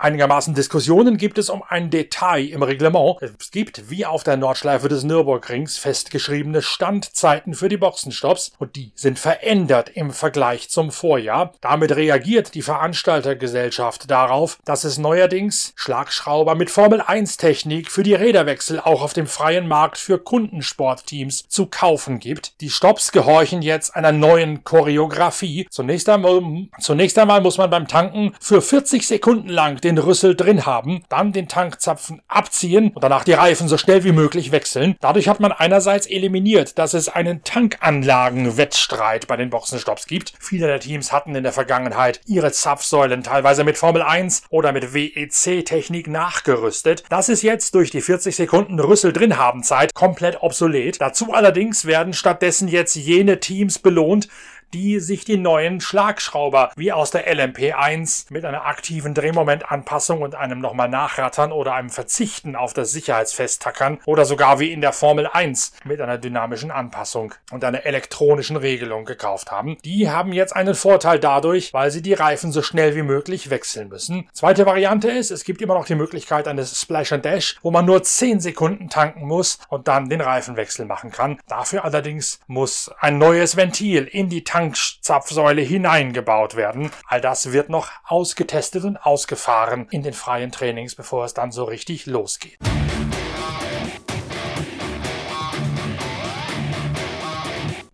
Einigermaßen 0.01 0.55
Diskussionen 0.55 1.17
gibt 1.17 1.37
es 1.37 1.51
um 1.51 1.61
ein 1.61 1.91
Detail 1.91 2.47
im 2.47 2.63
Reglement. 2.63 3.17
Es 3.21 3.51
gibt, 3.51 3.91
wie 3.91 4.03
auf 4.07 4.23
der 4.23 4.35
Nordschleife 4.35 4.87
des 4.89 5.03
Nürburgrings, 5.03 5.77
festgeschriebene 5.77 6.63
Standzeiten 6.63 7.53
für 7.53 7.69
die 7.69 7.77
Boxenstopps 7.77 8.51
und 8.57 8.75
die 8.75 8.93
sind 8.95 9.19
verändert 9.19 9.91
im 9.93 10.09
Vergleich 10.09 10.71
zum 10.71 10.91
Vorjahr. 10.91 11.53
Damit 11.61 11.95
reagiert 11.95 12.55
die 12.55 12.63
Veranstaltergesellschaft 12.63 14.09
darauf, 14.09 14.57
dass 14.65 14.85
es 14.85 14.97
neuerdings 14.97 15.71
Schlagschrauber 15.75 16.55
mit 16.55 16.71
Formel 16.71 17.01
1 17.01 17.37
Technik 17.37 17.91
für 17.91 18.01
die 18.01 18.15
Räderwechsel 18.15 18.79
auch 18.79 19.03
auf 19.03 19.13
dem 19.13 19.27
freien 19.27 19.67
Markt 19.67 19.99
für 19.99 20.17
Kundensportteams 20.17 21.47
zu 21.47 21.67
kaufen 21.67 22.19
gibt. 22.19 22.59
Die 22.61 22.71
Stops 22.71 23.11
gehorchen 23.11 23.61
jetzt 23.61 23.95
einer 23.95 24.11
neuen 24.11 24.63
Choreografie. 24.63 25.67
Zunächst 25.69 26.09
einmal, 26.09 26.41
zunächst 26.79 27.19
einmal 27.19 27.41
muss 27.41 27.59
man 27.59 27.69
beim 27.69 27.87
Tanken 27.87 28.33
für 28.39 28.63
40 28.63 29.05
Sekunden 29.05 29.49
lang 29.49 29.79
den 29.79 29.90
den 29.95 30.03
Rüssel 30.03 30.35
drin 30.35 30.65
haben, 30.65 31.03
dann 31.09 31.33
den 31.33 31.47
Tankzapfen 31.47 32.21
abziehen 32.27 32.91
und 32.93 33.03
danach 33.03 33.23
die 33.23 33.33
Reifen 33.33 33.67
so 33.67 33.77
schnell 33.77 34.03
wie 34.03 34.11
möglich 34.11 34.51
wechseln. 34.51 34.95
Dadurch 35.01 35.27
hat 35.27 35.39
man 35.39 35.51
einerseits 35.51 36.07
eliminiert, 36.07 36.77
dass 36.77 36.93
es 36.93 37.09
einen 37.09 37.43
Tankanlagenwettstreit 37.43 39.27
bei 39.27 39.37
den 39.37 39.49
Boxenstopps 39.49 40.07
gibt. 40.07 40.33
Viele 40.39 40.67
der 40.67 40.79
Teams 40.79 41.11
hatten 41.11 41.35
in 41.35 41.43
der 41.43 41.53
Vergangenheit 41.53 42.21
ihre 42.25 42.51
Zapfsäulen 42.51 43.23
teilweise 43.23 43.63
mit 43.63 43.77
Formel 43.77 44.01
1 44.01 44.43
oder 44.49 44.71
mit 44.71 44.93
WEC-Technik 44.93 46.07
nachgerüstet. 46.07 47.03
Das 47.09 47.29
ist 47.29 47.41
jetzt 47.41 47.75
durch 47.75 47.91
die 47.91 48.01
40 48.01 48.35
Sekunden 48.35 48.79
Rüssel 48.79 49.13
drin 49.13 49.37
haben 49.37 49.63
Zeit 49.63 49.93
komplett 49.93 50.41
obsolet. 50.41 50.99
Dazu 51.01 51.33
allerdings 51.33 51.85
werden 51.85 52.13
stattdessen 52.13 52.67
jetzt 52.67 52.95
jene 52.95 53.39
Teams 53.39 53.79
belohnt, 53.79 54.27
die 54.73 54.99
sich 54.99 55.25
die 55.25 55.37
neuen 55.37 55.81
Schlagschrauber 55.81 56.71
wie 56.75 56.91
aus 56.91 57.11
der 57.11 57.31
LMP1 57.31 58.27
mit 58.29 58.45
einer 58.45 58.65
aktiven 58.65 59.13
Drehmomentanpassung 59.13 60.21
und 60.21 60.35
einem 60.35 60.59
nochmal 60.59 60.89
Nachrattern 60.89 61.51
oder 61.51 61.73
einem 61.73 61.89
Verzichten 61.89 62.55
auf 62.55 62.73
das 62.73 62.91
Sicherheitsfesttackern 62.91 63.99
oder 64.05 64.25
sogar 64.25 64.59
wie 64.59 64.71
in 64.71 64.81
der 64.81 64.93
Formel 64.93 65.27
1 65.27 65.73
mit 65.83 66.01
einer 66.01 66.17
dynamischen 66.17 66.71
Anpassung 66.71 67.33
und 67.51 67.63
einer 67.63 67.85
elektronischen 67.85 68.57
Regelung 68.57 69.05
gekauft 69.05 69.51
haben. 69.51 69.77
Die 69.83 70.09
haben 70.09 70.33
jetzt 70.33 70.55
einen 70.55 70.75
Vorteil 70.75 71.19
dadurch, 71.19 71.73
weil 71.73 71.91
sie 71.91 72.01
die 72.01 72.13
Reifen 72.13 72.51
so 72.51 72.61
schnell 72.61 72.95
wie 72.95 73.03
möglich 73.03 73.49
wechseln 73.49 73.89
müssen. 73.89 74.29
Zweite 74.33 74.65
Variante 74.65 75.09
ist, 75.09 75.31
es 75.31 75.43
gibt 75.43 75.61
immer 75.61 75.73
noch 75.73 75.85
die 75.85 75.95
Möglichkeit 75.95 76.47
eines 76.47 76.79
Splash 76.79 77.11
and 77.11 77.25
Dash, 77.25 77.57
wo 77.61 77.71
man 77.71 77.85
nur 77.85 78.03
10 78.03 78.39
Sekunden 78.39 78.89
tanken 78.89 79.27
muss 79.27 79.59
und 79.69 79.87
dann 79.87 80.09
den 80.09 80.21
Reifenwechsel 80.21 80.85
machen 80.85 81.11
kann. 81.11 81.39
Dafür 81.47 81.83
allerdings 81.85 82.39
muss 82.47 82.91
ein 82.99 83.17
neues 83.17 83.57
Ventil 83.57 84.05
in 84.05 84.29
die 84.29 84.43
Tank 84.43 84.60
Tankzapfsäule 84.61 85.61
hineingebaut 85.63 86.55
werden. 86.55 86.91
All 87.07 87.19
das 87.19 87.51
wird 87.51 87.69
noch 87.69 87.89
ausgetestet 88.05 88.83
und 88.83 88.97
ausgefahren 88.97 89.87
in 89.89 90.03
den 90.03 90.13
freien 90.13 90.51
Trainings, 90.51 90.93
bevor 90.93 91.25
es 91.25 91.33
dann 91.33 91.51
so 91.51 91.63
richtig 91.63 92.05
losgeht. 92.05 92.59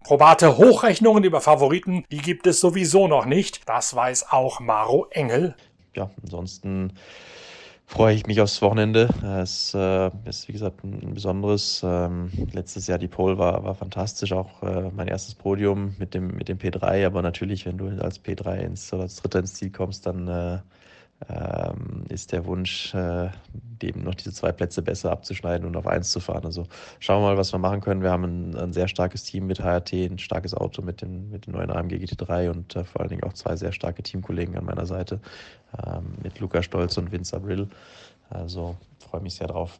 Probate 0.03 0.57
Hochrechnungen 0.57 1.23
über 1.23 1.39
Favoriten, 1.39 2.03
die 2.11 2.17
gibt 2.17 2.47
es 2.47 2.59
sowieso 2.59 3.07
noch 3.07 3.25
nicht. 3.25 3.67
Das 3.69 3.95
weiß 3.95 4.31
auch 4.31 4.59
Maro 4.59 5.07
Engel. 5.11 5.55
Ja, 5.95 6.11
ansonsten 6.21 6.93
freue 7.87 8.13
ich 8.13 8.27
mich 8.27 8.41
aufs 8.41 8.61
Wochenende. 8.61 9.09
Es 9.41 9.73
äh, 9.73 10.11
ist, 10.25 10.47
wie 10.47 10.51
gesagt, 10.51 10.83
ein, 10.83 11.13
besonderes. 11.13 11.81
Ähm, 11.83 12.29
letztes 12.51 12.85
Jahr 12.87 12.99
die 12.99 13.07
Pole 13.07 13.37
war, 13.37 13.63
war 13.63 13.73
fantastisch, 13.75 14.33
auch 14.33 14.61
äh, 14.61 14.91
mein 14.95 15.07
erstes 15.07 15.33
Podium 15.33 15.95
mit 15.97 16.13
dem, 16.13 16.27
mit 16.35 16.49
dem 16.49 16.57
P3. 16.57 17.05
Aber 17.05 17.21
natürlich, 17.21 17.65
wenn 17.65 17.77
du 17.77 17.87
als 18.01 18.23
P3 18.23 18.57
ins, 18.57 18.93
oder 18.93 19.03
als 19.03 19.15
Dritter 19.15 19.39
ins 19.39 19.53
Ziel 19.55 19.71
kommst, 19.71 20.05
dann 20.05 20.27
äh, 20.27 20.59
ähm, 21.29 22.03
ist 22.09 22.31
der 22.31 22.45
Wunsch, 22.45 22.93
äh, 22.93 23.29
eben 23.81 24.03
noch 24.03 24.15
diese 24.15 24.31
zwei 24.33 24.51
Plätze 24.51 24.81
besser 24.81 25.11
abzuschneiden 25.11 25.67
und 25.67 25.75
auf 25.75 25.87
eins 25.87 26.11
zu 26.11 26.19
fahren. 26.19 26.45
Also 26.45 26.65
schauen 26.99 27.21
wir 27.21 27.29
mal, 27.29 27.37
was 27.37 27.53
wir 27.53 27.59
machen 27.59 27.81
können. 27.81 28.01
Wir 28.01 28.11
haben 28.11 28.23
ein, 28.23 28.55
ein 28.55 28.73
sehr 28.73 28.87
starkes 28.87 29.23
Team 29.23 29.47
mit 29.47 29.59
HRT, 29.59 29.93
ein 29.93 30.19
starkes 30.19 30.53
Auto 30.53 30.81
mit 30.81 31.01
dem, 31.01 31.29
mit 31.29 31.47
dem 31.47 31.53
neuen 31.53 31.71
AMG 31.71 31.95
GT3 31.95 32.49
und 32.49 32.75
äh, 32.75 32.83
vor 32.83 33.01
allen 33.01 33.09
Dingen 33.09 33.23
auch 33.23 33.33
zwei 33.33 33.55
sehr 33.55 33.71
starke 33.71 34.03
Teamkollegen 34.03 34.57
an 34.57 34.65
meiner 34.65 34.85
Seite 34.85 35.19
ähm, 35.85 36.15
mit 36.21 36.39
Luca 36.39 36.61
Stolz 36.61 36.97
und 36.97 37.11
Vince 37.11 37.35
Abril. 37.35 37.67
Also 38.29 38.75
freue 38.99 39.21
mich 39.21 39.35
sehr 39.35 39.47
drauf. 39.47 39.79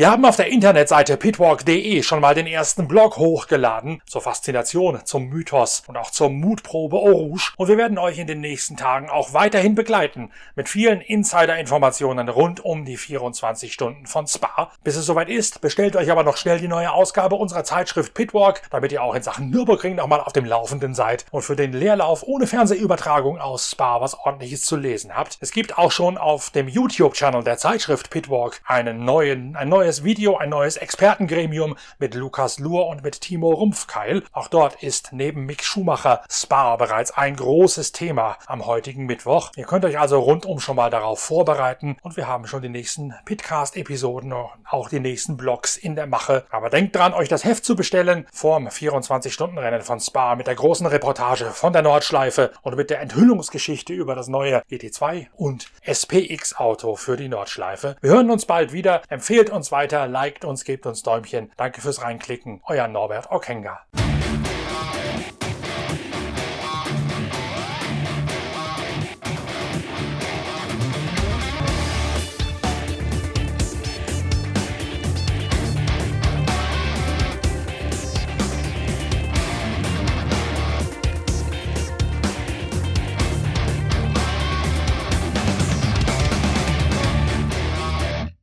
Wir 0.00 0.10
haben 0.10 0.24
auf 0.24 0.36
der 0.36 0.46
Internetseite 0.46 1.18
pitwalk.de 1.18 2.02
schon 2.02 2.22
mal 2.22 2.34
den 2.34 2.46
ersten 2.46 2.88
Blog 2.88 3.18
hochgeladen 3.18 4.00
zur 4.06 4.22
Faszination, 4.22 5.04
zum 5.04 5.28
Mythos 5.28 5.82
und 5.88 5.98
auch 5.98 6.10
zur 6.10 6.30
Mutprobe 6.30 6.96
Eau 6.96 7.12
Rouge 7.12 7.52
und 7.58 7.68
wir 7.68 7.76
werden 7.76 7.98
euch 7.98 8.18
in 8.18 8.26
den 8.26 8.40
nächsten 8.40 8.78
Tagen 8.78 9.10
auch 9.10 9.34
weiterhin 9.34 9.74
begleiten 9.74 10.30
mit 10.56 10.70
vielen 10.70 11.02
Insider-Informationen 11.02 12.30
rund 12.30 12.64
um 12.64 12.86
die 12.86 12.96
24 12.96 13.74
Stunden 13.74 14.06
von 14.06 14.26
Spa. 14.26 14.72
Bis 14.82 14.96
es 14.96 15.04
soweit 15.04 15.28
ist, 15.28 15.60
bestellt 15.60 15.96
euch 15.96 16.10
aber 16.10 16.22
noch 16.22 16.38
schnell 16.38 16.58
die 16.58 16.66
neue 16.66 16.92
Ausgabe 16.92 17.34
unserer 17.34 17.64
Zeitschrift 17.64 18.14
Pitwalk, 18.14 18.62
damit 18.70 18.92
ihr 18.92 19.02
auch 19.02 19.14
in 19.14 19.22
Sachen 19.22 19.50
Nürburgring 19.50 19.96
nochmal 19.96 20.22
auf 20.22 20.32
dem 20.32 20.46
Laufenden 20.46 20.94
seid 20.94 21.26
und 21.30 21.42
für 21.42 21.56
den 21.56 21.74
Leerlauf 21.74 22.22
ohne 22.22 22.46
Fernsehübertragung 22.46 23.38
aus 23.38 23.70
Spa 23.70 24.00
was 24.00 24.18
ordentliches 24.18 24.64
zu 24.64 24.76
lesen 24.76 25.14
habt. 25.14 25.36
Es 25.42 25.50
gibt 25.50 25.76
auch 25.76 25.92
schon 25.92 26.16
auf 26.16 26.48
dem 26.48 26.68
YouTube-Channel 26.68 27.44
der 27.44 27.58
Zeitschrift 27.58 28.08
Pitwalk 28.08 28.62
einen 28.64 29.04
neuen, 29.04 29.56
ein 29.56 29.68
neues 29.68 29.89
Video, 30.04 30.36
ein 30.36 30.48
neues 30.48 30.76
Expertengremium 30.76 31.76
mit 31.98 32.14
Lukas 32.14 32.58
Luhr 32.58 32.86
und 32.86 33.02
mit 33.02 33.20
Timo 33.20 33.50
Rumpfkeil. 33.50 34.22
Auch 34.32 34.48
dort 34.48 34.82
ist 34.82 35.12
neben 35.12 35.44
Mick 35.44 35.64
Schumacher 35.64 36.22
Spa 36.30 36.76
bereits 36.76 37.10
ein 37.10 37.36
großes 37.36 37.92
Thema 37.92 38.36
am 38.46 38.66
heutigen 38.66 39.06
Mittwoch. 39.06 39.50
Ihr 39.56 39.64
könnt 39.64 39.84
euch 39.84 39.98
also 39.98 40.20
rundum 40.20 40.60
schon 40.60 40.76
mal 40.76 40.90
darauf 40.90 41.20
vorbereiten 41.20 41.96
und 42.02 42.16
wir 42.16 42.28
haben 42.28 42.46
schon 42.46 42.62
die 42.62 42.68
nächsten 42.68 43.14
Pitcast-Episoden 43.24 44.32
und 44.32 44.48
auch 44.64 44.88
die 44.88 45.00
nächsten 45.00 45.36
Blogs 45.36 45.76
in 45.76 45.96
der 45.96 46.06
Mache. 46.06 46.44
Aber 46.50 46.70
denkt 46.70 46.94
dran, 46.94 47.12
euch 47.12 47.28
das 47.28 47.44
Heft 47.44 47.64
zu 47.64 47.76
bestellen 47.76 48.26
vorm 48.32 48.68
24-Stunden-Rennen 48.68 49.82
von 49.82 50.00
Spa 50.00 50.36
mit 50.36 50.46
der 50.46 50.54
großen 50.54 50.86
Reportage 50.86 51.46
von 51.46 51.72
der 51.72 51.82
Nordschleife 51.82 52.52
und 52.62 52.76
mit 52.76 52.90
der 52.90 53.00
Enthüllungsgeschichte 53.00 53.92
über 53.92 54.14
das 54.14 54.28
neue 54.28 54.62
GT2 54.70 55.26
und 55.36 55.66
SPX-Auto 55.82 56.96
für 56.96 57.16
die 57.16 57.28
Nordschleife. 57.28 57.96
Wir 58.00 58.10
hören 58.10 58.30
uns 58.30 58.46
bald 58.46 58.72
wieder. 58.72 59.02
Empfehlt 59.08 59.50
uns 59.50 59.70
weiter, 59.80 60.06
liked 60.06 60.44
uns, 60.44 60.64
gebt 60.64 60.84
uns 60.84 61.02
Däumchen. 61.02 61.50
Danke 61.56 61.80
fürs 61.80 62.02
Reinklicken. 62.02 62.60
Euer 62.66 62.86
Norbert 62.86 63.30
Okenga. 63.30 63.80